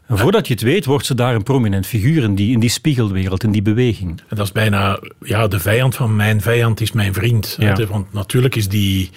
En 0.06 0.18
voordat 0.18 0.46
je 0.46 0.52
het 0.54 0.62
weet, 0.62 0.84
wordt 0.84 1.06
ze 1.06 1.14
daar 1.14 1.34
een 1.34 1.42
prominent 1.42 1.86
figuur 1.86 2.22
in 2.22 2.34
die, 2.34 2.52
in 2.52 2.60
die 2.60 2.70
spiegelwereld, 2.70 3.42
in 3.42 3.52
die 3.52 3.62
beweging. 3.62 4.20
dat 4.28 4.46
is 4.46 4.52
bijna 4.52 5.00
ja, 5.20 5.48
de 5.48 5.60
vijand 5.60 5.94
van 5.94 6.16
mijn 6.16 6.40
vijand 6.40 6.80
is 6.80 6.92
mijn 6.92 7.14
vriend. 7.14 7.58
Want 7.88 8.12
natuurlijk 8.12 8.56
is 8.56 8.68
die, 8.68 9.10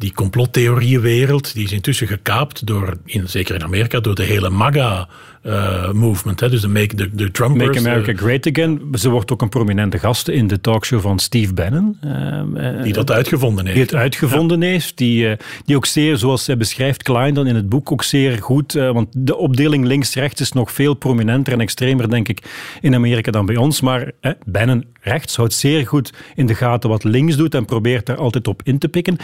die 0.00 0.12
complottheorieënwereld, 0.12 1.54
die 1.54 1.64
is 1.64 1.72
intussen 1.72 2.06
gekaapt 2.06 2.66
door, 2.66 2.96
in, 3.04 3.28
zeker 3.28 3.54
in 3.54 3.62
Amerika, 3.62 4.00
door 4.00 4.14
de 4.14 4.22
hele 4.22 4.50
MAGA 4.50 5.08
uh, 5.42 5.92
movement. 5.92 6.40
Hè? 6.40 6.48
Dus 6.48 6.60
de 6.60 6.68
Make 6.68 6.94
the, 6.94 7.10
the 7.14 7.30
Trumpers. 7.30 7.66
Make 7.66 7.78
America 7.78 8.12
Great 8.16 8.46
Again. 8.46 8.80
Ze 8.92 9.10
wordt 9.10 9.32
ook 9.32 9.42
een 9.42 9.48
prominente 9.48 9.98
gast 9.98 10.28
in 10.28 10.46
de 10.46 10.60
talkshow 10.60 11.00
van 11.00 11.18
Steve 11.18 11.54
Bannon. 11.54 11.98
Uh, 12.04 12.82
die 12.82 12.92
dat 12.92 13.10
uitgevonden 13.10 13.64
heeft. 13.64 13.76
Die 13.76 13.84
het 13.84 13.94
uitgevonden 13.94 14.62
heeft. 14.62 14.98
Die, 14.98 15.36
die 15.64 15.76
ook 15.76 15.86
zeer, 15.86 16.16
zoals 16.16 16.46
hij 16.46 16.56
beschrijft, 16.56 17.02
Klein 17.02 17.34
dan 17.34 17.46
in 17.46 17.54
het 17.54 17.68
boek, 17.68 17.92
ook 17.92 18.02
zeer 18.02 18.38
goed. 18.38 18.72
want 18.72 19.08
de 19.12 19.36
opdeling 19.36 19.84
links-rechts 19.84 20.40
is 20.40 20.52
nog 20.52 20.72
veel 20.72 20.94
prominenter 20.94 21.52
en 21.52 21.60
extremer, 21.60 22.10
denk 22.10 22.28
ik, 22.28 22.42
in 22.80 22.94
Amerika 22.94 23.30
dan 23.30 23.46
bij 23.46 23.56
ons. 23.56 23.80
Maar 23.80 24.10
Bannon 24.44 24.84
rechts 25.00 25.36
houdt 25.36 25.52
zeer 25.52 25.86
goed 25.86 26.12
in 26.34 26.46
de 26.46 26.54
gaten 26.54 26.90
wat 26.90 27.04
links 27.04 27.36
doet 27.36 27.54
en 27.54 27.64
probeert 27.64 28.06
daar 28.06 28.16
altijd 28.16 28.48
op 28.48 28.60
in 28.64 28.78
te 28.78 28.88
pikken. 28.88 29.16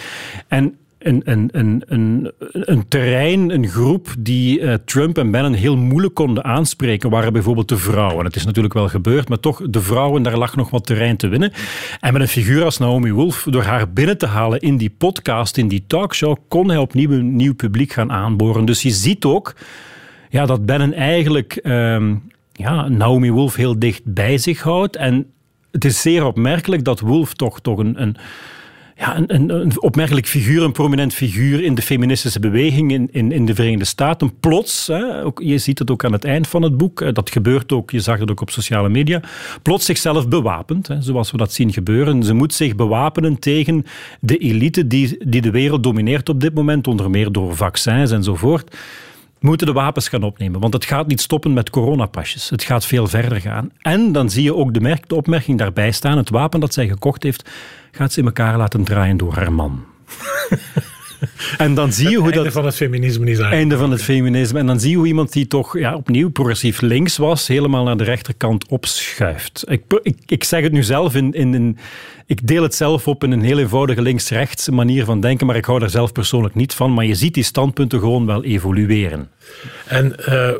En 0.48 0.76
een, 0.98 1.22
een, 1.24 1.48
een, 1.52 1.82
een, 1.86 2.32
een 2.52 2.88
terrein, 2.88 3.50
een 3.50 3.68
groep 3.68 4.14
die 4.18 4.60
uh, 4.60 4.74
Trump 4.84 5.18
en 5.18 5.30
Bannon 5.30 5.52
heel 5.52 5.76
moeilijk 5.76 6.14
konden 6.14 6.44
aanspreken, 6.44 7.10
waren 7.10 7.32
bijvoorbeeld 7.32 7.68
de 7.68 7.76
vrouwen. 7.76 8.24
Het 8.24 8.36
is 8.36 8.44
natuurlijk 8.44 8.74
wel 8.74 8.88
gebeurd, 8.88 9.28
maar 9.28 9.40
toch, 9.40 9.62
de 9.70 9.80
vrouwen, 9.80 10.22
daar 10.22 10.38
lag 10.38 10.56
nog 10.56 10.70
wat 10.70 10.86
terrein 10.86 11.16
te 11.16 11.28
winnen. 11.28 11.52
En 12.00 12.12
met 12.12 12.22
een 12.22 12.28
figuur 12.28 12.64
als 12.64 12.78
Naomi 12.78 13.12
Wolf, 13.12 13.46
door 13.50 13.62
haar 13.62 13.92
binnen 13.92 14.18
te 14.18 14.26
halen 14.26 14.60
in 14.60 14.76
die 14.76 14.94
podcast, 14.98 15.56
in 15.56 15.68
die 15.68 15.84
talkshow, 15.86 16.36
kon 16.48 16.68
hij 16.68 16.78
opnieuw 16.78 17.10
een 17.10 17.36
nieuw 17.36 17.54
publiek 17.54 17.92
gaan 17.92 18.12
aanboren. 18.12 18.64
Dus 18.64 18.82
je 18.82 18.90
ziet 18.90 19.24
ook 19.24 19.54
ja, 20.30 20.46
dat 20.46 20.66
Bannon 20.66 20.92
eigenlijk 20.92 21.60
uh, 21.62 22.12
ja, 22.52 22.88
Naomi 22.88 23.30
Wolf 23.30 23.56
heel 23.56 23.78
dicht 23.78 24.02
bij 24.04 24.38
zich 24.38 24.62
houdt. 24.62 24.96
En 24.96 25.26
het 25.70 25.84
is 25.84 26.00
zeer 26.00 26.24
opmerkelijk 26.24 26.84
dat 26.84 27.00
Wolf 27.00 27.34
toch, 27.34 27.60
toch 27.60 27.78
een, 27.78 28.02
een 28.02 28.16
ja, 28.98 29.22
een, 29.26 29.80
opmerkelijk 29.80 30.26
figuur, 30.26 30.62
een 30.62 30.72
prominent 30.72 31.14
figuur 31.14 31.62
in 31.62 31.74
de 31.74 31.82
feministische 31.82 32.40
beweging 32.40 32.92
in, 32.92 33.08
in, 33.12 33.32
in 33.32 33.46
de 33.46 33.54
Verenigde 33.54 33.84
Staten. 33.84 34.38
Plots, 34.40 34.86
hè, 34.86 35.24
ook, 35.24 35.40
je 35.44 35.58
ziet 35.58 35.78
het 35.78 35.90
ook 35.90 36.04
aan 36.04 36.12
het 36.12 36.24
eind 36.24 36.48
van 36.48 36.62
het 36.62 36.76
boek, 36.76 37.14
dat 37.14 37.30
gebeurt 37.30 37.72
ook, 37.72 37.90
je 37.90 38.00
zag 38.00 38.18
het 38.18 38.30
ook 38.30 38.40
op 38.40 38.50
sociale 38.50 38.88
media, 38.88 39.20
plots 39.62 39.84
zichzelf 39.84 40.28
bewapend, 40.28 40.86
hè, 40.86 41.02
zoals 41.02 41.30
we 41.30 41.36
dat 41.36 41.52
zien 41.52 41.72
gebeuren. 41.72 42.22
Ze 42.22 42.34
moet 42.34 42.54
zich 42.54 42.74
bewapenen 42.74 43.38
tegen 43.38 43.84
de 44.20 44.36
elite 44.36 44.86
die, 44.86 45.28
die 45.28 45.40
de 45.40 45.50
wereld 45.50 45.82
domineert 45.82 46.28
op 46.28 46.40
dit 46.40 46.54
moment, 46.54 46.86
onder 46.86 47.10
meer 47.10 47.32
door 47.32 47.56
vaccins 47.56 48.10
enzovoort 48.10 48.76
moeten 49.40 49.66
de 49.66 49.72
wapens 49.72 50.08
gaan 50.08 50.22
opnemen. 50.22 50.60
Want 50.60 50.72
het 50.72 50.84
gaat 50.84 51.06
niet 51.06 51.20
stoppen 51.20 51.52
met 51.52 51.70
coronapasjes. 51.70 52.50
Het 52.50 52.62
gaat 52.62 52.86
veel 52.86 53.06
verder 53.06 53.40
gaan. 53.40 53.70
En 53.80 54.12
dan 54.12 54.30
zie 54.30 54.42
je 54.42 54.54
ook 54.54 54.74
de, 54.74 54.80
merk, 54.80 55.08
de 55.08 55.14
opmerking 55.14 55.58
daarbij 55.58 55.90
staan. 55.90 56.16
Het 56.16 56.30
wapen 56.30 56.60
dat 56.60 56.74
zij 56.74 56.88
gekocht 56.88 57.22
heeft, 57.22 57.50
gaat 57.90 58.12
ze 58.12 58.20
in 58.20 58.26
elkaar 58.26 58.56
laten 58.56 58.84
draaien 58.84 59.16
door 59.16 59.34
haar 59.34 59.52
man. 59.52 59.84
En 61.58 61.74
dan 61.74 61.92
zie 61.92 62.08
je 62.08 62.16
hoe 62.16 62.26
dat. 62.26 62.36
Einde 62.36 62.52
van 62.52 62.64
het 62.64 62.74
feminisme 62.74 63.30
is 63.30 63.38
Einde 63.38 63.76
van 63.76 63.90
het 63.90 64.02
feminisme. 64.02 64.58
En 64.58 64.66
dan 64.66 64.80
zie 64.80 64.90
je 64.90 64.96
hoe 64.96 65.06
iemand 65.06 65.32
die 65.32 65.46
toch 65.46 65.78
ja, 65.78 65.94
opnieuw 65.94 66.30
progressief 66.30 66.80
links 66.80 67.16
was, 67.16 67.48
helemaal 67.48 67.84
naar 67.84 67.96
de 67.96 68.04
rechterkant 68.04 68.68
opschuift. 68.68 69.64
Ik, 69.68 69.82
ik, 70.02 70.18
ik 70.26 70.44
zeg 70.44 70.62
het 70.62 70.72
nu 70.72 70.82
zelf 70.82 71.14
in, 71.14 71.32
in, 71.32 71.54
in, 71.54 71.78
Ik 72.26 72.46
deel 72.46 72.62
het 72.62 72.74
zelf 72.74 73.08
op 73.08 73.24
in 73.24 73.30
een 73.30 73.42
heel 73.42 73.58
eenvoudige 73.58 74.02
links-rechts 74.02 74.68
manier 74.68 75.04
van 75.04 75.20
denken, 75.20 75.46
maar 75.46 75.56
ik 75.56 75.64
hou 75.64 75.78
daar 75.78 75.90
zelf 75.90 76.12
persoonlijk 76.12 76.54
niet 76.54 76.74
van. 76.74 76.94
Maar 76.94 77.04
je 77.04 77.14
ziet 77.14 77.34
die 77.34 77.44
standpunten 77.44 77.98
gewoon 77.98 78.26
wel 78.26 78.44
evolueren. 78.44 79.28
En. 79.86 80.14
Uh, 80.28 80.50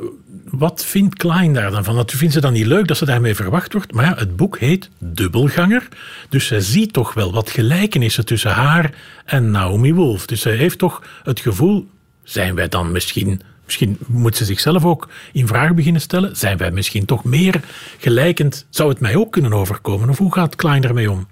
wat 0.45 0.85
vindt 0.85 1.15
Klein 1.15 1.53
daar 1.53 1.71
dan 1.71 1.85
van? 1.85 2.03
Vindt 2.07 2.35
ze 2.35 2.41
dan 2.41 2.53
niet 2.53 2.67
leuk 2.67 2.89
dat 2.89 2.97
ze 2.97 3.05
daarmee 3.05 3.35
verwacht 3.35 3.73
wordt. 3.73 3.93
Maar 3.93 4.05
ja, 4.05 4.15
het 4.17 4.37
boek 4.37 4.59
heet 4.59 4.91
Dubbelganger. 4.99 5.89
Dus 6.29 6.47
zij 6.47 6.61
ziet 6.61 6.93
toch 6.93 7.15
wel 7.15 7.33
wat 7.33 7.51
gelijkenissen 7.51 8.25
tussen 8.25 8.51
haar 8.51 8.95
en 9.25 9.51
Naomi 9.51 9.95
Wolf. 9.95 10.27
Dus 10.27 10.41
zij 10.41 10.57
heeft 10.57 10.79
toch 10.79 11.03
het 11.23 11.41
gevoel, 11.41 11.89
zijn 12.23 12.55
wij 12.55 12.69
dan 12.69 12.93
misschien... 12.93 13.41
Misschien 13.65 13.99
moet 14.07 14.37
ze 14.37 14.45
zichzelf 14.45 14.85
ook 14.85 15.09
in 15.33 15.47
vraag 15.47 15.75
beginnen 15.75 16.01
stellen. 16.01 16.37
Zijn 16.37 16.57
wij 16.57 16.71
misschien 16.71 17.05
toch 17.05 17.25
meer 17.25 17.61
gelijkend? 17.99 18.67
Zou 18.71 18.89
het 18.89 19.01
mij 19.01 19.17
ook 19.17 19.33
kunnen 19.33 19.53
overkomen? 19.53 20.09
Of 20.09 20.19
hoe 20.19 20.33
gaat 20.33 20.57
Klein 20.57 20.85
ermee 20.85 21.11
om? 21.11 21.27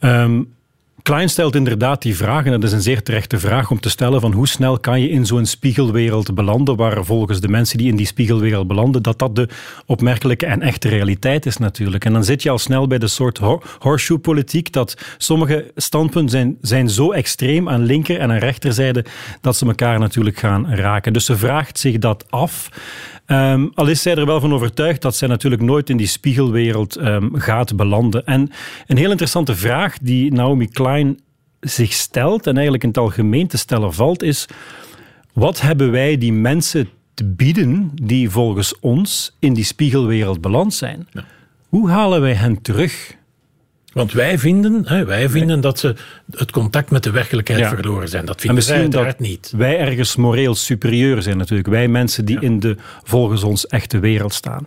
Um, 0.00 0.52
Klein 1.02 1.28
stelt 1.28 1.54
inderdaad 1.54 2.02
die 2.02 2.16
vraag, 2.16 2.44
en 2.44 2.50
dat 2.50 2.62
is 2.62 2.72
een 2.72 2.82
zeer 2.82 3.02
terechte 3.02 3.38
vraag 3.38 3.70
om 3.70 3.80
te 3.80 3.90
stellen, 3.90 4.20
van 4.20 4.32
hoe 4.32 4.48
snel 4.48 4.78
kan 4.78 5.00
je 5.00 5.08
in 5.08 5.26
zo'n 5.26 5.46
spiegelwereld 5.46 6.34
belanden, 6.34 6.76
waar 6.76 7.04
volgens 7.04 7.40
de 7.40 7.48
mensen 7.48 7.78
die 7.78 7.88
in 7.88 7.96
die 7.96 8.06
spiegelwereld 8.06 8.66
belanden, 8.66 9.02
dat 9.02 9.18
dat 9.18 9.36
de 9.36 9.48
opmerkelijke 9.86 10.46
en 10.46 10.62
echte 10.62 10.88
realiteit 10.88 11.46
is 11.46 11.56
natuurlijk. 11.56 12.04
En 12.04 12.12
dan 12.12 12.24
zit 12.24 12.42
je 12.42 12.50
al 12.50 12.58
snel 12.58 12.86
bij 12.86 12.98
de 12.98 13.08
soort 13.08 13.40
horseshoe-politiek, 13.78 14.72
dat 14.72 14.96
sommige 15.18 15.70
standpunten 15.76 16.30
zijn, 16.30 16.56
zijn 16.60 16.90
zo 16.90 17.12
extreem 17.12 17.68
aan 17.68 17.84
linker- 17.84 18.18
en 18.18 18.30
aan 18.30 18.38
rechterzijde, 18.38 19.04
dat 19.40 19.56
ze 19.56 19.66
elkaar 19.66 19.98
natuurlijk 19.98 20.38
gaan 20.38 20.74
raken. 20.74 21.12
Dus 21.12 21.24
ze 21.24 21.36
vraagt 21.36 21.78
zich 21.78 21.98
dat 21.98 22.24
af. 22.30 22.68
Um, 23.26 23.70
al 23.74 23.88
is 23.88 24.02
zij 24.02 24.14
er 24.14 24.26
wel 24.26 24.40
van 24.40 24.52
overtuigd 24.52 25.02
dat 25.02 25.16
zij 25.16 25.28
natuurlijk 25.28 25.62
nooit 25.62 25.90
in 25.90 25.96
die 25.96 26.06
spiegelwereld 26.06 27.00
um, 27.00 27.30
gaat 27.34 27.76
belanden. 27.76 28.26
En 28.26 28.50
een 28.86 28.96
heel 28.96 29.10
interessante 29.10 29.54
vraag 29.54 29.98
die 29.98 30.32
Naomi 30.32 30.68
Klein 30.68 31.20
zich 31.60 31.92
stelt, 31.92 32.46
en 32.46 32.52
eigenlijk 32.52 32.82
in 32.82 32.88
het 32.88 32.98
algemeen 32.98 33.46
te 33.46 33.58
stellen 33.58 33.92
valt, 33.92 34.22
is: 34.22 34.46
wat 35.32 35.60
hebben 35.60 35.90
wij 35.90 36.18
die 36.18 36.32
mensen 36.32 36.88
te 37.14 37.24
bieden 37.24 37.90
die 38.02 38.30
volgens 38.30 38.78
ons 38.80 39.36
in 39.38 39.54
die 39.54 39.64
spiegelwereld 39.64 40.40
beland 40.40 40.74
zijn? 40.74 41.08
Hoe 41.68 41.90
halen 41.90 42.20
wij 42.20 42.34
hen 42.34 42.62
terug? 42.62 43.16
Want 43.92 44.12
wij 44.12 44.38
vinden, 44.38 44.82
hè, 44.84 45.04
wij 45.04 45.28
vinden 45.28 45.60
dat 45.60 45.78
ze 45.78 45.94
het 46.30 46.50
contact 46.50 46.90
met 46.90 47.02
de 47.02 47.10
werkelijkheid 47.10 47.66
verloren 47.66 48.08
zijn. 48.08 48.24
Dat 48.24 48.40
vinden 48.40 48.66
wij 48.66 48.78
uiteraard 48.78 49.18
niet. 49.18 49.52
Wij 49.56 49.78
ergens 49.78 50.16
moreel 50.16 50.54
superieur 50.54 51.22
zijn 51.22 51.36
natuurlijk. 51.36 51.68
Wij 51.68 51.88
mensen 51.88 52.24
die 52.24 52.40
in 52.40 52.60
de 52.60 52.76
volgens 53.02 53.42
ons 53.42 53.66
echte 53.66 53.98
wereld 53.98 54.34
staan. 54.34 54.66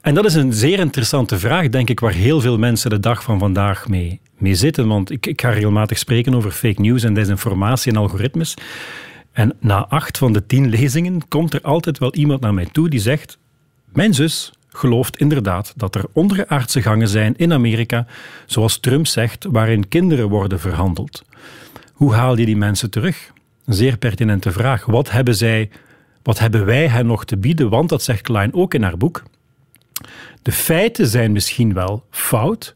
En 0.00 0.14
dat 0.14 0.24
is 0.24 0.34
een 0.34 0.52
zeer 0.52 0.78
interessante 0.78 1.38
vraag, 1.38 1.68
denk 1.68 1.90
ik, 1.90 2.00
waar 2.00 2.12
heel 2.12 2.40
veel 2.40 2.58
mensen 2.58 2.90
de 2.90 3.00
dag 3.00 3.22
van 3.22 3.38
vandaag 3.38 3.88
mee, 3.88 4.20
mee 4.38 4.54
zitten. 4.54 4.88
Want 4.88 5.10
ik, 5.10 5.26
ik 5.26 5.40
ga 5.40 5.50
regelmatig 5.50 5.98
spreken 5.98 6.34
over 6.34 6.50
fake 6.50 6.80
news 6.80 7.02
en 7.02 7.14
desinformatie 7.14 7.92
en 7.92 7.98
algoritmes. 7.98 8.54
En 9.32 9.56
na 9.60 9.86
acht 9.86 10.18
van 10.18 10.32
de 10.32 10.46
tien 10.46 10.68
lezingen 10.68 11.28
komt 11.28 11.54
er 11.54 11.62
altijd 11.62 11.98
wel 11.98 12.14
iemand 12.14 12.40
naar 12.40 12.54
mij 12.54 12.68
toe 12.72 12.88
die 12.88 13.00
zegt... 13.00 13.38
Mijn 13.92 14.14
zus 14.14 14.52
gelooft 14.76 15.16
inderdaad 15.16 15.72
dat 15.76 15.94
er 15.94 16.04
onderaardse 16.12 16.82
gangen 16.82 17.08
zijn 17.08 17.34
in 17.36 17.52
Amerika, 17.52 18.06
zoals 18.46 18.78
Trump 18.78 19.06
zegt, 19.06 19.46
waarin 19.50 19.88
kinderen 19.88 20.28
worden 20.28 20.60
verhandeld. 20.60 21.24
Hoe 21.92 22.14
haal 22.14 22.38
je 22.38 22.46
die 22.46 22.56
mensen 22.56 22.90
terug? 22.90 23.32
Een 23.64 23.74
zeer 23.74 23.96
pertinente 23.96 24.52
vraag. 24.52 24.86
Wat 24.86 25.10
hebben 25.10 25.34
zij, 25.34 25.70
wat 26.22 26.38
hebben 26.38 26.64
wij 26.64 26.88
hen 26.88 27.06
nog 27.06 27.24
te 27.24 27.36
bieden? 27.36 27.68
Want 27.68 27.88
dat 27.88 28.02
zegt 28.02 28.20
Klein 28.20 28.54
ook 28.54 28.74
in 28.74 28.82
haar 28.82 28.96
boek. 28.96 29.22
De 30.42 30.52
feiten 30.52 31.06
zijn 31.06 31.32
misschien 31.32 31.74
wel 31.74 32.04
fout, 32.10 32.74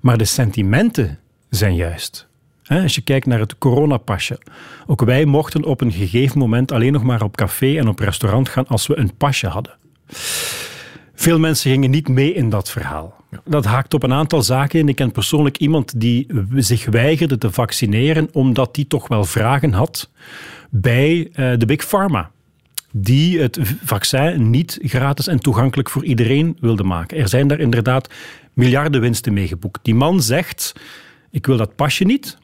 maar 0.00 0.18
de 0.18 0.24
sentimenten 0.24 1.18
zijn 1.50 1.74
juist. 1.74 2.28
Als 2.66 2.94
je 2.94 3.00
kijkt 3.00 3.26
naar 3.26 3.38
het 3.38 3.58
coronapasje. 3.58 4.38
Ook 4.86 5.02
wij 5.02 5.24
mochten 5.24 5.64
op 5.64 5.80
een 5.80 5.92
gegeven 5.92 6.38
moment 6.38 6.72
alleen 6.72 6.92
nog 6.92 7.02
maar 7.02 7.22
op 7.22 7.36
café 7.36 7.78
en 7.78 7.88
op 7.88 7.98
restaurant 7.98 8.48
gaan 8.48 8.66
als 8.66 8.86
we 8.86 8.96
een 8.96 9.16
pasje 9.16 9.46
hadden. 9.46 9.76
Veel 11.20 11.38
mensen 11.38 11.70
gingen 11.70 11.90
niet 11.90 12.08
mee 12.08 12.32
in 12.32 12.50
dat 12.50 12.70
verhaal. 12.70 13.24
Dat 13.44 13.64
haakt 13.64 13.94
op 13.94 14.02
een 14.02 14.12
aantal 14.12 14.42
zaken 14.42 14.78
in. 14.78 14.88
Ik 14.88 14.96
ken 14.96 15.12
persoonlijk 15.12 15.58
iemand 15.58 16.00
die 16.00 16.26
zich 16.56 16.84
weigerde 16.84 17.38
te 17.38 17.52
vaccineren 17.52 18.28
omdat 18.32 18.74
die 18.74 18.86
toch 18.86 19.08
wel 19.08 19.24
vragen 19.24 19.72
had 19.72 20.10
bij 20.70 21.16
uh, 21.16 21.52
de 21.58 21.66
Big 21.66 21.86
Pharma 21.88 22.30
die 22.92 23.40
het 23.40 23.58
vaccin 23.84 24.50
niet 24.50 24.78
gratis 24.82 25.26
en 25.26 25.38
toegankelijk 25.38 25.90
voor 25.90 26.04
iedereen 26.04 26.56
wilde 26.60 26.84
maken. 26.84 27.18
Er 27.18 27.28
zijn 27.28 27.48
daar 27.48 27.60
inderdaad 27.60 28.10
miljarden 28.52 29.00
winsten 29.00 29.32
mee 29.32 29.48
geboekt. 29.48 29.80
Die 29.82 29.94
man 29.94 30.22
zegt, 30.22 30.72
ik 31.30 31.46
wil 31.46 31.56
dat 31.56 31.76
pasje 31.76 32.04
niet, 32.04 32.38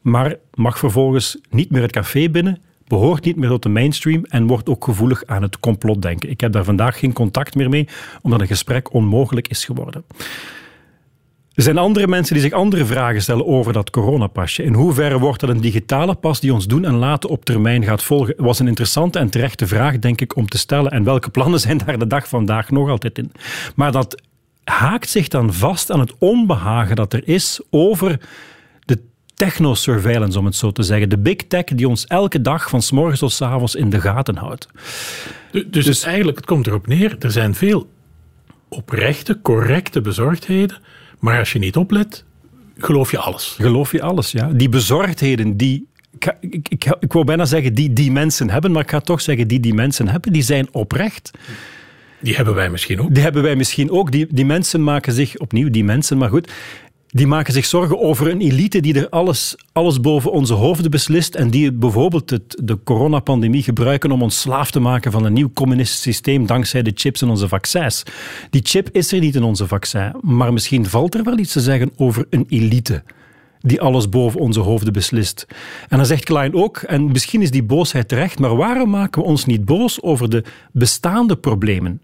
maar 0.00 0.36
mag 0.54 0.78
vervolgens 0.78 1.38
niet 1.50 1.70
meer 1.70 1.82
het 1.82 1.92
café 1.92 2.30
binnen, 2.30 2.58
behoort 2.98 3.24
niet 3.24 3.36
meer 3.36 3.48
tot 3.48 3.62
de 3.62 3.68
mainstream 3.68 4.24
en 4.24 4.46
wordt 4.46 4.68
ook 4.68 4.84
gevoelig 4.84 5.22
aan 5.26 5.42
het 5.42 5.60
complotdenken. 5.60 6.30
Ik 6.30 6.40
heb 6.40 6.52
daar 6.52 6.64
vandaag 6.64 6.98
geen 6.98 7.12
contact 7.12 7.54
meer 7.54 7.68
mee, 7.68 7.88
omdat 8.22 8.40
een 8.40 8.46
gesprek 8.46 8.92
onmogelijk 8.92 9.48
is 9.48 9.64
geworden. 9.64 10.04
Er 11.54 11.62
zijn 11.62 11.78
andere 11.78 12.06
mensen 12.06 12.34
die 12.34 12.42
zich 12.42 12.52
andere 12.52 12.84
vragen 12.84 13.22
stellen 13.22 13.46
over 13.46 13.72
dat 13.72 13.90
coronapasje. 13.90 14.62
In 14.62 14.74
hoeverre 14.74 15.18
wordt 15.18 15.40
dat 15.40 15.50
een 15.50 15.60
digitale 15.60 16.14
pas 16.14 16.40
die 16.40 16.52
ons 16.52 16.66
doen 16.66 16.84
en 16.84 16.94
laten 16.94 17.30
op 17.30 17.44
termijn 17.44 17.84
gaat 17.84 18.02
volgen? 18.02 18.34
was 18.36 18.58
een 18.58 18.68
interessante 18.68 19.18
en 19.18 19.30
terechte 19.30 19.66
vraag, 19.66 19.98
denk 19.98 20.20
ik, 20.20 20.36
om 20.36 20.48
te 20.48 20.58
stellen. 20.58 20.90
En 20.90 21.04
welke 21.04 21.30
plannen 21.30 21.60
zijn 21.60 21.78
daar 21.78 21.98
de 21.98 22.06
dag 22.06 22.28
vandaag 22.28 22.70
nog 22.70 22.88
altijd 22.88 23.18
in? 23.18 23.32
Maar 23.74 23.92
dat 23.92 24.22
haakt 24.64 25.10
zich 25.10 25.28
dan 25.28 25.52
vast 25.52 25.90
aan 25.90 26.00
het 26.00 26.14
onbehagen 26.18 26.96
dat 26.96 27.12
er 27.12 27.28
is 27.28 27.60
over 27.70 28.20
techno-surveillance, 29.44 30.38
om 30.38 30.44
het 30.44 30.56
zo 30.56 30.70
te 30.70 30.82
zeggen. 30.82 31.08
De 31.08 31.18
big 31.18 31.36
tech 31.36 31.64
die 31.64 31.88
ons 31.88 32.06
elke 32.06 32.40
dag 32.40 32.68
van 32.68 32.82
s 32.82 32.90
morgens 32.90 33.18
tot 33.18 33.32
s 33.32 33.42
avonds 33.42 33.74
in 33.74 33.90
de 33.90 34.00
gaten 34.00 34.36
houdt. 34.36 34.68
Dus, 35.70 35.84
dus 35.84 36.02
eigenlijk, 36.02 36.36
het 36.36 36.46
komt 36.46 36.66
erop 36.66 36.86
neer, 36.86 37.16
er 37.18 37.30
zijn 37.30 37.54
veel 37.54 37.90
oprechte, 38.68 39.38
correcte 39.42 40.00
bezorgdheden, 40.00 40.78
maar 41.18 41.38
als 41.38 41.52
je 41.52 41.58
niet 41.58 41.76
oplet, 41.76 42.24
geloof 42.78 43.10
je 43.10 43.18
alles. 43.18 43.56
Geloof 43.58 43.92
je 43.92 44.02
alles, 44.02 44.32
ja. 44.32 44.48
Die 44.52 44.68
bezorgdheden 44.68 45.56
die 45.56 45.86
ik, 46.18 46.36
ik, 46.40 46.68
ik, 46.68 46.96
ik 47.00 47.12
wou 47.12 47.24
bijna 47.24 47.44
zeggen 47.44 47.74
die 47.74 47.92
die 47.92 48.12
mensen 48.12 48.50
hebben, 48.50 48.72
maar 48.72 48.82
ik 48.82 48.90
ga 48.90 49.00
toch 49.00 49.20
zeggen 49.20 49.48
die 49.48 49.60
die 49.60 49.74
mensen 49.74 50.08
hebben, 50.08 50.32
die 50.32 50.42
zijn 50.42 50.68
oprecht. 50.72 51.30
Die 52.20 52.34
hebben 52.34 52.54
wij 52.54 52.70
misschien 52.70 53.00
ook. 53.00 53.14
Die 53.14 53.22
hebben 53.22 53.42
wij 53.42 53.56
misschien 53.56 53.90
ook. 53.90 54.10
Die, 54.12 54.26
die 54.30 54.44
mensen 54.44 54.84
maken 54.84 55.12
zich, 55.12 55.36
opnieuw 55.36 55.70
die 55.70 55.84
mensen, 55.84 56.18
maar 56.18 56.28
goed, 56.28 56.52
die 57.12 57.26
maken 57.26 57.52
zich 57.52 57.66
zorgen 57.66 58.00
over 58.00 58.30
een 58.30 58.40
elite 58.40 58.80
die 58.80 58.94
er 58.94 59.08
alles, 59.08 59.56
alles 59.72 60.00
boven 60.00 60.32
onze 60.32 60.54
hoofden 60.54 60.90
beslist 60.90 61.34
en 61.34 61.50
die 61.50 61.72
bijvoorbeeld 61.72 62.30
het, 62.30 62.60
de 62.62 62.78
coronapandemie 62.84 63.62
gebruiken 63.62 64.10
om 64.10 64.22
ons 64.22 64.40
slaaf 64.40 64.70
te 64.70 64.80
maken 64.80 65.12
van 65.12 65.24
een 65.24 65.32
nieuw 65.32 65.50
communistisch 65.54 66.02
systeem 66.02 66.46
dankzij 66.46 66.82
de 66.82 66.92
chips 66.94 67.22
in 67.22 67.28
onze 67.28 67.48
vaccins. 67.48 68.02
Die 68.50 68.60
chip 68.64 68.88
is 68.92 69.12
er 69.12 69.20
niet 69.20 69.34
in 69.34 69.42
onze 69.42 69.66
vaccin, 69.66 70.12
maar 70.20 70.52
misschien 70.52 70.86
valt 70.86 71.14
er 71.14 71.24
wel 71.24 71.38
iets 71.38 71.52
te 71.52 71.60
zeggen 71.60 71.92
over 71.96 72.26
een 72.30 72.46
elite 72.48 73.02
die 73.60 73.80
alles 73.80 74.08
boven 74.08 74.40
onze 74.40 74.60
hoofden 74.60 74.92
beslist. 74.92 75.46
En 75.88 75.96
dan 75.96 76.06
zegt 76.06 76.24
Klein 76.24 76.54
ook, 76.54 76.76
en 76.76 77.12
misschien 77.12 77.42
is 77.42 77.50
die 77.50 77.62
boosheid 77.62 78.08
terecht, 78.08 78.38
maar 78.38 78.56
waarom 78.56 78.90
maken 78.90 79.22
we 79.22 79.28
ons 79.28 79.44
niet 79.44 79.64
boos 79.64 80.02
over 80.02 80.30
de 80.30 80.44
bestaande 80.72 81.36
problemen? 81.36 82.00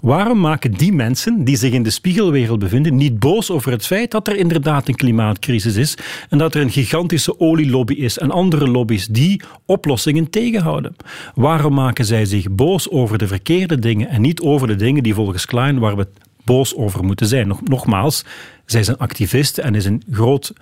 Waarom 0.00 0.40
maken 0.40 0.72
die 0.72 0.92
mensen 0.92 1.44
die 1.44 1.56
zich 1.56 1.72
in 1.72 1.82
de 1.82 1.90
spiegelwereld 1.90 2.58
bevinden 2.58 2.96
niet 2.96 3.18
boos 3.18 3.50
over 3.50 3.72
het 3.72 3.86
feit 3.86 4.10
dat 4.10 4.28
er 4.28 4.36
inderdaad 4.36 4.88
een 4.88 4.94
klimaatcrisis 4.94 5.76
is 5.76 5.96
en 6.28 6.38
dat 6.38 6.54
er 6.54 6.60
een 6.60 6.70
gigantische 6.70 7.40
olielobby 7.40 7.94
is 7.94 8.18
en 8.18 8.30
andere 8.30 8.68
lobby's 8.68 9.06
die 9.06 9.42
oplossingen 9.66 10.30
tegenhouden? 10.30 10.96
Waarom 11.34 11.74
maken 11.74 12.04
zij 12.04 12.24
zich 12.24 12.50
boos 12.50 12.90
over 12.90 13.18
de 13.18 13.26
verkeerde 13.26 13.78
dingen 13.78 14.08
en 14.08 14.20
niet 14.20 14.40
over 14.40 14.66
de 14.66 14.76
dingen 14.76 15.02
die 15.02 15.14
volgens 15.14 15.46
Klein 15.46 15.78
waar 15.78 15.96
we 15.96 16.06
boos 16.44 16.74
over 16.76 17.04
moeten 17.04 17.26
zijn? 17.26 17.56
Nogmaals, 17.64 18.24
zij 18.66 18.82
zijn 18.82 18.98
activisten 18.98 19.64
en 19.64 19.74
is 19.74 19.84
een 19.84 20.02
groot 20.10 20.52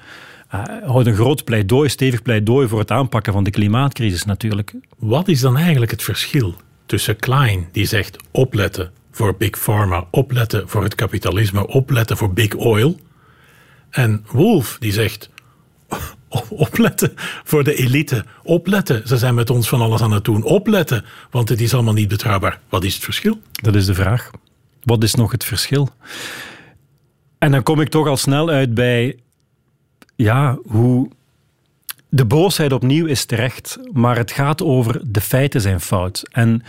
uh, 0.54 0.62
houdt 0.84 1.06
een 1.06 1.14
groot 1.14 1.44
pleidooi, 1.44 1.88
stevig 1.88 2.22
pleidooi 2.22 2.68
voor 2.68 2.78
het 2.78 2.90
aanpakken 2.90 3.32
van 3.32 3.44
de 3.44 3.50
klimaatcrisis 3.50 4.24
natuurlijk. 4.24 4.74
Wat 4.98 5.28
is 5.28 5.40
dan 5.40 5.56
eigenlijk 5.56 5.90
het 5.90 6.02
verschil 6.02 6.54
tussen 6.86 7.16
Klein, 7.16 7.68
die 7.72 7.86
zegt 7.86 8.16
opletten 8.30 8.90
voor 9.10 9.36
Big 9.36 9.58
Pharma, 9.58 10.06
opletten 10.10 10.68
voor 10.68 10.82
het 10.82 10.94
kapitalisme, 10.94 11.66
opletten 11.66 12.16
voor 12.16 12.32
Big 12.32 12.54
Oil, 12.54 12.98
en 13.90 14.24
Wolf, 14.30 14.76
die 14.80 14.92
zegt 14.92 15.30
opletten 16.48 17.12
voor 17.44 17.64
de 17.64 17.74
elite. 17.74 18.24
Opletten. 18.42 19.08
Ze 19.08 19.16
zijn 19.16 19.34
met 19.34 19.50
ons 19.50 19.68
van 19.68 19.80
alles 19.80 20.00
aan 20.00 20.12
het 20.12 20.24
doen. 20.24 20.42
Opletten, 20.42 21.04
want 21.30 21.48
het 21.48 21.60
is 21.60 21.74
allemaal 21.74 21.94
niet 21.94 22.08
betrouwbaar. 22.08 22.60
Wat 22.68 22.84
is 22.84 22.94
het 22.94 23.04
verschil? 23.04 23.40
Dat 23.52 23.74
is 23.74 23.86
de 23.86 23.94
vraag. 23.94 24.30
Wat 24.82 25.02
is 25.02 25.14
nog 25.14 25.32
het 25.32 25.44
verschil? 25.44 25.88
En 27.38 27.50
dan 27.50 27.62
kom 27.62 27.80
ik 27.80 27.88
toch 27.88 28.06
al 28.06 28.16
snel 28.16 28.48
uit 28.48 28.74
bij 28.74 29.18
ja, 30.16 30.58
hoe 30.66 31.10
de 32.08 32.24
boosheid 32.24 32.72
opnieuw 32.72 33.06
is 33.06 33.24
terecht, 33.24 33.78
maar 33.92 34.16
het 34.16 34.30
gaat 34.30 34.62
over 34.62 35.00
de 35.04 35.20
feiten 35.20 35.60
zijn 35.60 35.80
fout. 35.80 36.22
En 36.30 36.62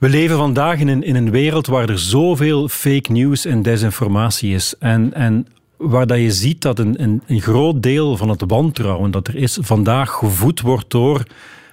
we 0.00 0.08
leven 0.08 0.36
vandaag 0.36 0.78
in 0.78 0.88
een, 0.88 1.02
in 1.02 1.14
een 1.14 1.30
wereld 1.30 1.66
waar 1.66 1.88
er 1.88 1.98
zoveel 1.98 2.68
fake 2.68 3.12
news 3.12 3.44
en 3.44 3.62
desinformatie 3.62 4.54
is. 4.54 4.74
En, 4.78 5.14
en 5.14 5.46
waar 5.76 6.06
dat 6.06 6.18
je 6.18 6.32
ziet 6.32 6.62
dat 6.62 6.78
een, 6.78 7.02
een, 7.02 7.22
een 7.26 7.40
groot 7.40 7.82
deel 7.82 8.16
van 8.16 8.28
het 8.28 8.44
wantrouwen 8.46 9.10
dat 9.10 9.28
er 9.28 9.36
is, 9.36 9.58
vandaag 9.60 10.10
gevoed 10.10 10.60
wordt 10.60 10.90
door 10.90 11.22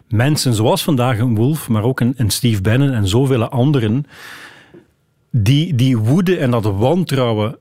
mensen 0.08 0.54
zoals 0.54 0.84
vandaag 0.84 1.20
een 1.20 1.36
Wolf, 1.36 1.68
maar 1.68 1.84
ook 1.84 2.00
een, 2.00 2.14
een 2.18 2.30
Steve 2.30 2.62
Bannon 2.62 2.92
en 2.92 3.08
zoveel 3.08 3.50
anderen, 3.50 4.06
die, 5.32 5.76
die 5.76 5.98
woede 5.98 6.38
en 6.38 6.52
dat 6.52 6.66
wantrouwen 6.66 7.58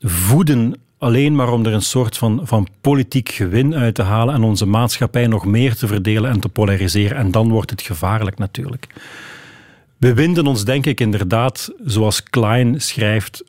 voeden 0.00 0.74
alleen 0.98 1.34
maar 1.34 1.52
om 1.52 1.66
er 1.66 1.72
een 1.72 1.82
soort 1.82 2.16
van, 2.16 2.40
van 2.42 2.68
politiek 2.80 3.28
gewin 3.28 3.74
uit 3.74 3.94
te 3.94 4.02
halen 4.02 4.34
en 4.34 4.42
onze 4.42 4.66
maatschappij 4.66 5.26
nog 5.26 5.44
meer 5.44 5.74
te 5.74 5.86
verdelen 5.86 6.30
en 6.30 6.40
te 6.40 6.48
polariseren. 6.48 7.16
En 7.16 7.30
dan 7.30 7.48
wordt 7.48 7.70
het 7.70 7.82
gevaarlijk 7.82 8.38
natuurlijk. 8.38 8.86
We 9.98 10.14
winden 10.14 10.46
ons, 10.46 10.64
denk 10.64 10.86
ik, 10.86 11.00
inderdaad, 11.00 11.72
zoals 11.84 12.22
Klein 12.22 12.80
schrijft, 12.80 13.44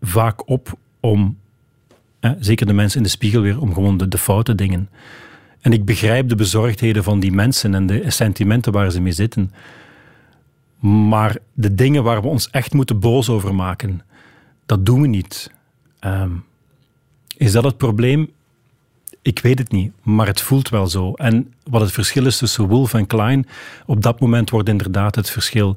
vaak 0.00 0.48
op 0.48 0.78
om 1.00 1.38
zeker 2.40 2.66
de 2.66 2.72
mensen 2.72 2.98
in 2.98 3.04
de 3.04 3.08
spiegel 3.08 3.40
weer, 3.40 3.60
om 3.60 3.74
gewoon 3.74 3.96
de, 3.96 4.08
de 4.08 4.18
foute 4.18 4.54
dingen. 4.54 4.88
En 5.60 5.72
ik 5.72 5.84
begrijp 5.84 6.28
de 6.28 6.34
bezorgdheden 6.34 7.04
van 7.04 7.20
die 7.20 7.32
mensen 7.32 7.74
en 7.74 7.86
de 7.86 8.10
sentimenten 8.10 8.72
waar 8.72 8.90
ze 8.90 9.00
mee 9.00 9.12
zitten. 9.12 9.52
Maar 11.08 11.36
de 11.52 11.74
dingen 11.74 12.02
waar 12.02 12.22
we 12.22 12.28
ons 12.28 12.50
echt 12.50 12.72
moeten 12.72 13.00
boos 13.00 13.28
over 13.28 13.54
maken, 13.54 14.02
dat 14.66 14.86
doen 14.86 15.00
we 15.00 15.06
niet. 15.06 15.52
Ehm, 15.98 16.30
is 17.36 17.52
dat 17.52 17.64
het 17.64 17.76
probleem? 17.76 18.30
Ik 19.28 19.38
weet 19.38 19.58
het 19.58 19.72
niet, 19.72 19.92
maar 20.02 20.26
het 20.26 20.40
voelt 20.40 20.68
wel 20.68 20.86
zo. 20.86 21.12
En 21.12 21.52
wat 21.70 21.80
het 21.80 21.92
verschil 21.92 22.26
is 22.26 22.38
tussen 22.38 22.66
Wolf 22.66 22.94
en 22.94 23.06
Klein, 23.06 23.46
op 23.86 24.02
dat 24.02 24.20
moment 24.20 24.50
wordt 24.50 24.68
inderdaad 24.68 25.14
het 25.14 25.30
verschil 25.30 25.76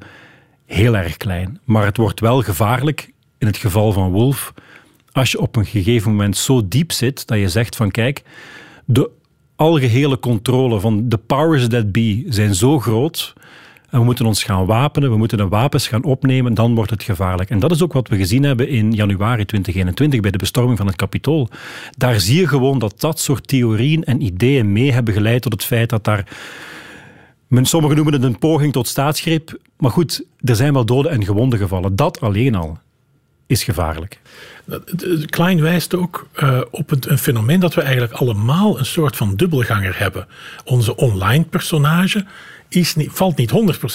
heel 0.65 0.97
erg 0.97 1.17
klein. 1.17 1.59
Maar 1.63 1.85
het 1.85 1.97
wordt 1.97 2.19
wel 2.19 2.41
gevaarlijk 2.41 3.11
in 3.37 3.47
het 3.47 3.57
geval 3.57 3.91
van 3.91 4.11
Wolf 4.11 4.53
als 5.11 5.31
je 5.31 5.39
op 5.39 5.55
een 5.55 5.65
gegeven 5.65 6.11
moment 6.11 6.37
zo 6.37 6.67
diep 6.67 6.91
zit 6.91 7.27
dat 7.27 7.39
je 7.39 7.49
zegt 7.49 7.75
van 7.75 7.91
kijk, 7.91 8.23
de 8.85 9.09
algehele 9.55 10.19
controle 10.19 10.79
van 10.79 11.09
de 11.09 11.17
powers 11.17 11.67
that 11.67 11.91
be 11.91 12.25
zijn 12.27 12.55
zo 12.55 12.79
groot 12.79 13.33
en 13.91 13.99
we 13.99 14.05
moeten 14.05 14.25
ons 14.25 14.43
gaan 14.43 14.65
wapenen, 14.65 15.11
we 15.11 15.17
moeten 15.17 15.37
de 15.37 15.47
wapens 15.47 15.87
gaan 15.87 16.03
opnemen, 16.03 16.53
dan 16.53 16.75
wordt 16.75 16.91
het 16.91 17.03
gevaarlijk. 17.03 17.49
En 17.49 17.59
dat 17.59 17.71
is 17.71 17.81
ook 17.81 17.93
wat 17.93 18.07
we 18.07 18.17
gezien 18.17 18.43
hebben 18.43 18.67
in 18.67 18.91
januari 18.91 19.45
2021 19.45 20.19
bij 20.19 20.31
de 20.31 20.37
bestorming 20.37 20.77
van 20.77 20.87
het 20.87 20.95
Capitool. 20.95 21.49
Daar 21.97 22.19
zie 22.19 22.39
je 22.39 22.47
gewoon 22.47 22.79
dat 22.79 22.99
dat 22.99 23.19
soort 23.19 23.47
theorieën 23.47 24.03
en 24.03 24.21
ideeën 24.21 24.71
mee 24.71 24.91
hebben 24.91 25.13
geleid 25.13 25.41
tot 25.41 25.51
het 25.51 25.63
feit 25.63 25.89
dat 25.89 26.03
daar 26.03 26.25
Sommigen 27.61 27.95
noemen 27.95 28.13
het 28.13 28.23
een 28.23 28.39
poging 28.39 28.73
tot 28.73 28.87
staatsgreep. 28.87 29.59
Maar 29.77 29.91
goed, 29.91 30.23
er 30.39 30.55
zijn 30.55 30.73
wel 30.73 30.85
doden 30.85 31.11
en 31.11 31.25
gewonden 31.25 31.59
gevallen. 31.59 31.95
Dat 31.95 32.21
alleen 32.21 32.55
al 32.55 32.79
is 33.47 33.63
gevaarlijk. 33.63 34.19
Klein 35.25 35.61
wijst 35.61 35.95
ook 35.95 36.27
uh, 36.43 36.61
op 36.71 36.91
een, 36.91 37.17
fenomeen 37.17 37.59
dat 37.59 37.73
we 37.73 37.81
eigenlijk 37.81 38.13
allemaal 38.13 38.79
een 38.79 38.85
soort 38.85 39.15
van 39.15 39.35
dubbelganger 39.35 39.99
hebben. 39.99 40.27
Onze 40.65 40.95
online 40.95 41.43
personage 41.43 42.25
is 42.73 42.95
niet, 42.95 43.09
valt 43.11 43.37
niet 43.37 43.51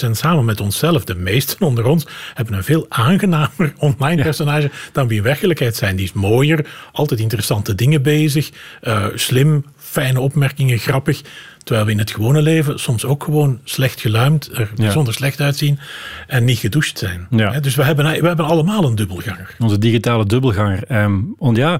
100% 0.07 0.09
samen 0.11 0.45
met 0.45 0.61
onszelf. 0.61 1.03
De 1.03 1.15
meesten 1.15 1.67
onder 1.67 1.85
ons 1.85 2.07
hebben 2.33 2.53
een 2.53 2.63
veel 2.63 2.85
aangenamer 2.89 3.73
online 3.77 4.21
personage 4.21 4.71
dan 4.91 5.07
wie 5.07 5.17
in 5.17 5.23
werkelijkheid 5.23 5.75
zijn. 5.75 5.95
Die 5.95 6.05
is 6.05 6.13
mooier, 6.13 6.65
altijd 6.91 7.19
interessante 7.19 7.75
dingen 7.75 8.01
bezig, 8.01 8.49
uh, 8.83 9.05
slim, 9.15 9.65
fijne 9.77 10.19
opmerkingen, 10.19 10.77
grappig. 10.77 11.21
Terwijl 11.63 11.85
we 11.85 11.91
in 11.91 11.99
het 11.99 12.11
gewone 12.11 12.41
leven 12.41 12.79
soms 12.79 13.05
ook 13.05 13.23
gewoon 13.23 13.59
slecht 13.63 14.01
geluimd, 14.01 14.49
er 14.53 14.69
bijzonder 14.75 15.13
slecht 15.13 15.41
uitzien 15.41 15.79
en 16.27 16.43
niet 16.43 16.57
gedoucht 16.57 16.97
zijn. 16.97 17.27
Ja. 17.29 17.59
Dus 17.59 17.75
we 17.75 17.83
hebben, 17.83 18.05
we 18.21 18.27
hebben 18.27 18.45
allemaal 18.45 18.83
een 18.83 18.95
dubbelganger. 18.95 19.55
Onze 19.59 19.77
digitale 19.77 20.25
dubbelganger. 20.25 21.03
Um, 21.03 21.35
ja, 21.53 21.79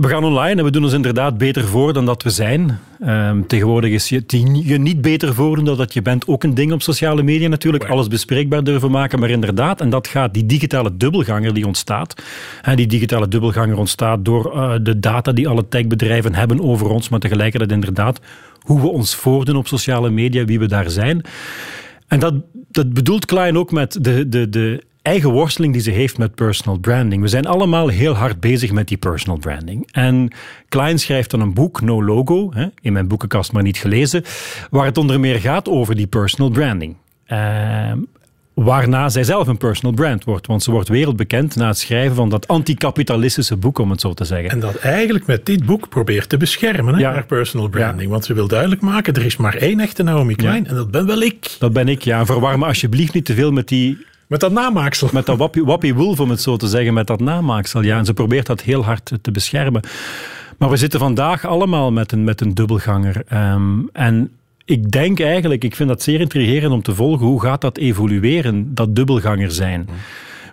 we 0.00 0.08
gaan 0.08 0.24
online 0.24 0.58
en 0.58 0.64
we 0.64 0.70
doen 0.70 0.84
ons 0.84 0.92
inderdaad 0.92 1.38
beter 1.38 1.64
voor 1.64 1.92
dan 1.92 2.06
dat 2.06 2.22
we 2.22 2.30
zijn. 2.30 2.78
Um, 3.06 3.46
tegenwoordig 3.46 3.90
is 3.90 4.08
je, 4.08 4.22
je 4.64 4.78
niet 4.78 5.00
beter 5.00 5.34
voordoen 5.34 5.64
dan 5.64 5.76
dat 5.76 5.92
je 5.92 6.02
bent 6.02 6.26
ook 6.26 6.42
een 6.42 6.54
ding 6.54 6.72
op 6.72 6.82
sociale 6.82 7.22
media 7.22 7.48
natuurlijk. 7.48 7.84
Alles 7.84 8.08
bespreekbaar 8.08 8.64
durven 8.64 8.90
maken, 8.90 9.18
maar 9.18 9.30
inderdaad, 9.30 9.80
en 9.80 9.90
dat 9.90 10.08
gaat, 10.08 10.34
die 10.34 10.46
digitale 10.46 10.96
dubbelganger 10.96 11.54
die 11.54 11.66
ontstaat. 11.66 12.22
Hè, 12.60 12.74
die 12.74 12.86
digitale 12.86 13.28
dubbelganger 13.28 13.76
ontstaat 13.76 14.24
door 14.24 14.52
uh, 14.54 14.74
de 14.82 14.98
data 15.00 15.32
die 15.32 15.48
alle 15.48 15.68
techbedrijven 15.68 16.34
hebben 16.34 16.60
over 16.60 16.88
ons, 16.88 17.08
maar 17.08 17.20
tegelijkertijd 17.20 17.72
inderdaad 17.72 18.20
hoe 18.60 18.80
we 18.80 18.88
ons 18.88 19.14
voordoen 19.14 19.56
op 19.56 19.66
sociale 19.66 20.10
media, 20.10 20.44
wie 20.44 20.58
we 20.58 20.66
daar 20.66 20.90
zijn. 20.90 21.22
En 22.06 22.18
dat, 22.18 22.34
dat 22.52 22.92
bedoelt 22.92 23.24
Klein 23.24 23.58
ook 23.58 23.72
met 23.72 24.04
de, 24.04 24.28
de, 24.28 24.48
de 24.48 24.82
eigen 25.02 25.30
worsteling 25.30 25.72
die 25.72 25.82
ze 25.82 25.90
heeft 25.90 26.18
met 26.18 26.34
personal 26.34 26.78
branding. 26.78 27.22
We 27.22 27.28
zijn 27.28 27.46
allemaal 27.46 27.88
heel 27.88 28.14
hard 28.14 28.40
bezig 28.40 28.72
met 28.72 28.88
die 28.88 28.96
personal 28.96 29.38
branding. 29.38 29.88
En 29.92 30.30
Klein 30.68 30.98
schrijft 30.98 31.30
dan 31.30 31.40
een 31.40 31.54
boek, 31.54 31.80
No 31.80 32.04
Logo, 32.04 32.52
hè, 32.54 32.66
in 32.80 32.92
mijn 32.92 33.08
boekenkast 33.08 33.52
maar 33.52 33.62
niet 33.62 33.78
gelezen, 33.78 34.24
waar 34.70 34.84
het 34.84 34.98
onder 34.98 35.20
meer 35.20 35.40
gaat 35.40 35.68
over 35.68 35.94
die 35.94 36.06
personal 36.06 36.50
branding. 36.50 36.96
Uh, 37.28 37.92
waarna 38.54 39.08
zij 39.08 39.24
zelf 39.24 39.46
een 39.46 39.56
personal 39.56 39.92
brand 39.94 40.24
wordt. 40.24 40.46
Want 40.46 40.62
ze 40.62 40.70
wordt 40.70 40.88
wereldbekend 40.88 41.56
na 41.56 41.66
het 41.66 41.78
schrijven 41.78 42.16
van 42.16 42.28
dat 42.28 42.48
anticapitalistische 42.48 43.56
boek, 43.56 43.78
om 43.78 43.90
het 43.90 44.00
zo 44.00 44.14
te 44.14 44.24
zeggen. 44.24 44.50
En 44.50 44.60
dat 44.60 44.76
eigenlijk 44.76 45.26
met 45.26 45.46
dit 45.46 45.66
boek 45.66 45.88
probeert 45.88 46.28
te 46.28 46.36
beschermen, 46.36 46.94
hè, 46.94 47.04
haar 47.04 47.26
personal 47.26 47.68
branding. 47.68 48.10
Want 48.10 48.24
ze 48.24 48.34
wil 48.34 48.48
duidelijk 48.48 48.80
maken, 48.80 49.14
er 49.14 49.24
is 49.24 49.36
maar 49.36 49.54
één 49.54 49.80
echte 49.80 50.02
Naomi 50.02 50.34
Klein 50.34 50.66
en 50.66 50.74
dat 50.74 50.90
ben 50.90 51.06
wel 51.06 51.22
ik. 51.22 51.56
Dat 51.58 51.72
ben 51.72 51.88
ik, 51.88 52.02
ja. 52.02 52.18
En 52.18 52.26
verwar 52.26 52.58
me 52.58 52.66
alsjeblieft 52.66 53.12
niet 53.12 53.24
te 53.24 53.34
veel 53.34 53.52
met 53.52 53.68
die 53.68 54.08
met 54.30 54.40
dat 54.40 54.52
namaaksel. 54.52 55.08
Met 55.12 55.26
dat 55.26 55.38
wappie, 55.64 55.94
wolf, 55.94 56.20
om 56.20 56.30
het 56.30 56.42
zo 56.42 56.56
te 56.56 56.66
zeggen, 56.66 56.94
met 56.94 57.06
dat 57.06 57.20
namaaksel. 57.20 57.82
Ja, 57.82 57.98
en 57.98 58.04
ze 58.04 58.14
probeert 58.14 58.46
dat 58.46 58.60
heel 58.60 58.84
hard 58.84 59.12
te 59.22 59.30
beschermen. 59.30 59.82
Maar 60.58 60.70
we 60.70 60.76
zitten 60.76 61.00
vandaag 61.00 61.46
allemaal 61.46 61.92
met 61.92 62.12
een, 62.12 62.24
met 62.24 62.40
een 62.40 62.54
dubbelganger. 62.54 63.22
Um, 63.32 63.88
en 63.92 64.30
ik 64.64 64.90
denk 64.90 65.20
eigenlijk, 65.20 65.64
ik 65.64 65.76
vind 65.76 65.88
dat 65.88 66.02
zeer 66.02 66.20
intrigerend 66.20 66.72
om 66.72 66.82
te 66.82 66.94
volgen, 66.94 67.26
hoe 67.26 67.40
gaat 67.40 67.60
dat 67.60 67.78
evolueren, 67.78 68.74
dat 68.74 68.96
dubbelganger 68.96 69.50
zijn? 69.50 69.88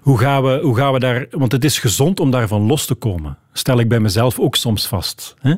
Hoe 0.01 0.17
gaan, 0.17 0.43
we, 0.43 0.59
hoe 0.61 0.75
gaan 0.75 0.93
we 0.93 0.99
daar, 0.99 1.25
want 1.31 1.51
het 1.51 1.63
is 1.63 1.79
gezond 1.79 2.19
om 2.19 2.31
daarvan 2.31 2.61
los 2.61 2.85
te 2.85 2.95
komen. 2.95 3.37
Stel 3.53 3.79
ik 3.79 3.89
bij 3.89 3.99
mezelf 3.99 4.39
ook 4.39 4.55
soms 4.55 4.87
vast. 4.87 5.35
Hè? 5.39 5.53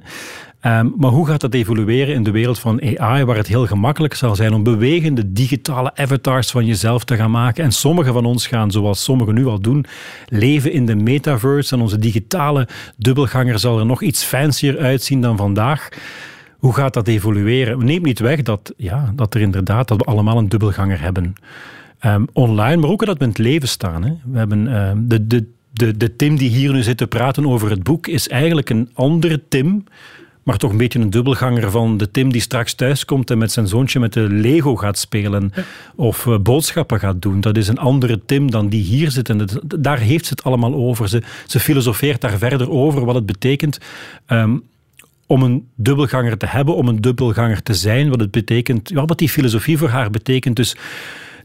Ehm, 0.59 0.87
maar 0.97 1.11
hoe 1.11 1.27
gaat 1.27 1.41
dat 1.41 1.53
evolueren 1.53 2.13
in 2.13 2.23
de 2.23 2.31
wereld 2.31 2.59
van 2.59 2.81
AI, 2.97 3.23
waar 3.23 3.35
het 3.35 3.47
heel 3.47 3.67
gemakkelijk 3.67 4.13
zal 4.13 4.35
zijn 4.35 4.53
om 4.53 4.63
bewegende 4.63 5.31
digitale 5.31 5.95
avatars 5.95 6.51
van 6.51 6.65
jezelf 6.65 7.03
te 7.03 7.15
gaan 7.15 7.31
maken? 7.31 7.63
En 7.63 7.71
sommige 7.71 8.11
van 8.11 8.25
ons 8.25 8.47
gaan, 8.47 8.71
zoals 8.71 9.03
sommigen 9.03 9.33
nu 9.33 9.45
al 9.45 9.59
doen, 9.59 9.85
leven 10.27 10.71
in 10.71 10.85
de 10.85 10.95
metaverse 10.95 11.75
en 11.75 11.81
onze 11.81 11.99
digitale 11.99 12.67
dubbelganger 12.97 13.59
zal 13.59 13.79
er 13.79 13.85
nog 13.85 14.01
iets 14.01 14.23
fancier 14.23 14.79
uitzien 14.79 15.21
dan 15.21 15.37
vandaag. 15.37 15.89
Hoe 16.57 16.73
gaat 16.73 16.93
dat 16.93 17.07
evolueren? 17.07 17.85
Neem 17.85 18.01
niet 18.01 18.19
weg 18.19 18.41
dat, 18.41 18.73
ja, 18.77 19.13
dat 19.15 19.33
er 19.33 19.41
inderdaad 19.41 19.87
dat 19.87 19.97
we 19.97 20.03
allemaal 20.03 20.37
een 20.37 20.49
dubbelganger 20.49 21.01
hebben. 21.01 21.33
Um, 22.05 22.27
online, 22.33 22.81
maar 22.81 22.89
ook 22.89 23.05
dat 23.05 23.17
we 23.17 23.23
in 23.23 23.29
het 23.29 23.37
leven 23.37 23.67
staan. 23.67 24.03
Hè. 24.03 24.13
We 24.25 24.37
hebben 24.37 24.75
um, 24.75 25.07
de, 25.07 25.27
de, 25.27 25.45
de, 25.71 25.97
de 25.97 26.15
Tim 26.15 26.37
die 26.37 26.49
hier 26.49 26.73
nu 26.73 26.83
zit 26.83 26.97
te 26.97 27.07
praten 27.07 27.45
over 27.45 27.69
het 27.69 27.83
boek, 27.83 28.07
is 28.07 28.27
eigenlijk 28.27 28.69
een 28.69 28.89
andere 28.93 29.41
Tim 29.47 29.83
maar 30.43 30.57
toch 30.57 30.71
een 30.71 30.77
beetje 30.77 30.99
een 30.99 31.09
dubbelganger 31.09 31.71
van 31.71 31.97
de 31.97 32.11
Tim 32.11 32.31
die 32.31 32.41
straks 32.41 32.73
thuiskomt 32.73 33.31
en 33.31 33.37
met 33.37 33.51
zijn 33.51 33.67
zoontje 33.67 33.99
met 33.99 34.13
de 34.13 34.29
Lego 34.29 34.75
gaat 34.75 34.97
spelen 34.97 35.51
of 35.95 36.25
uh, 36.25 36.37
boodschappen 36.37 36.99
gaat 36.99 37.21
doen. 37.21 37.41
Dat 37.41 37.57
is 37.57 37.67
een 37.67 37.77
andere 37.77 38.19
Tim 38.25 38.51
dan 38.51 38.69
die 38.69 38.83
hier 38.83 39.11
zit. 39.11 39.29
En 39.29 39.47
daar 39.63 39.99
heeft 39.99 40.25
ze 40.25 40.33
het 40.33 40.43
allemaal 40.43 40.73
over. 40.73 41.09
Ze, 41.09 41.21
ze 41.47 41.59
filosofeert 41.59 42.21
daar 42.21 42.37
verder 42.37 42.69
over 42.69 43.05
wat 43.05 43.15
het 43.15 43.25
betekent. 43.25 43.77
Um, 44.27 44.63
om 45.29 45.43
een 45.43 45.67
dubbelganger 45.75 46.37
te 46.37 46.45
hebben, 46.45 46.75
om 46.75 46.87
een 46.87 47.01
dubbelganger 47.01 47.63
te 47.63 47.73
zijn, 47.73 48.09
wat 48.09 48.19
het 48.19 48.31
betekent, 48.31 48.89
ja, 48.89 49.05
wat 49.05 49.17
die 49.17 49.29
filosofie 49.29 49.77
voor 49.77 49.89
haar 49.89 50.09
betekent. 50.09 50.55
Dus 50.55 50.75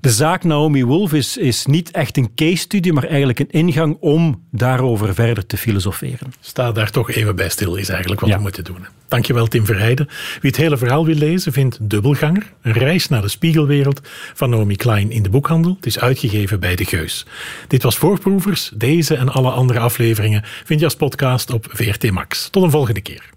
De 0.04 0.10
zaak 0.10 0.44
Naomi 0.44 0.84
Wolf 0.84 1.12
is, 1.12 1.36
is 1.36 1.66
niet 1.66 1.90
echt 1.90 2.16
een 2.16 2.34
case 2.34 2.56
study, 2.56 2.90
maar 2.90 3.04
eigenlijk 3.04 3.38
een 3.38 3.50
ingang 3.50 3.96
om 4.00 4.42
daarover 4.50 5.14
verder 5.14 5.46
te 5.46 5.56
filosoferen. 5.56 6.32
Sta 6.40 6.72
daar 6.72 6.90
toch 6.90 7.10
even 7.10 7.36
bij 7.36 7.48
stil, 7.48 7.74
is 7.74 7.88
eigenlijk 7.88 8.20
wat 8.20 8.30
we 8.30 8.38
moeten 8.38 8.64
doen. 8.64 8.86
Dankjewel 9.08 9.46
Tim 9.46 9.66
Verheijden. 9.66 10.06
Wie 10.40 10.50
het 10.50 10.56
hele 10.56 10.76
verhaal 10.76 11.06
wil 11.06 11.14
lezen, 11.14 11.52
vindt 11.52 11.78
Dubbelganger, 11.80 12.52
een 12.62 12.72
reis 12.72 13.08
naar 13.08 13.22
de 13.22 13.28
spiegelwereld 13.28 14.00
van 14.34 14.50
Naomi 14.50 14.76
Klein 14.76 15.10
in 15.10 15.22
de 15.22 15.30
boekhandel. 15.30 15.74
Het 15.76 15.86
is 15.86 15.98
uitgegeven 15.98 16.60
bij 16.60 16.76
De 16.76 16.84
Geus. 16.84 17.26
Dit 17.68 17.82
was 17.82 17.96
Voorproevers. 17.96 18.70
Deze 18.74 19.16
en 19.16 19.28
alle 19.28 19.50
andere 19.50 19.78
afleveringen 19.78 20.42
vind 20.64 20.80
je 20.80 20.84
als 20.84 20.96
podcast 20.96 21.52
op 21.52 21.66
VRT 21.68 22.10
Max. 22.10 22.48
Tot 22.48 22.62
een 22.62 22.70
volgende 22.70 23.00
keer. 23.00 23.32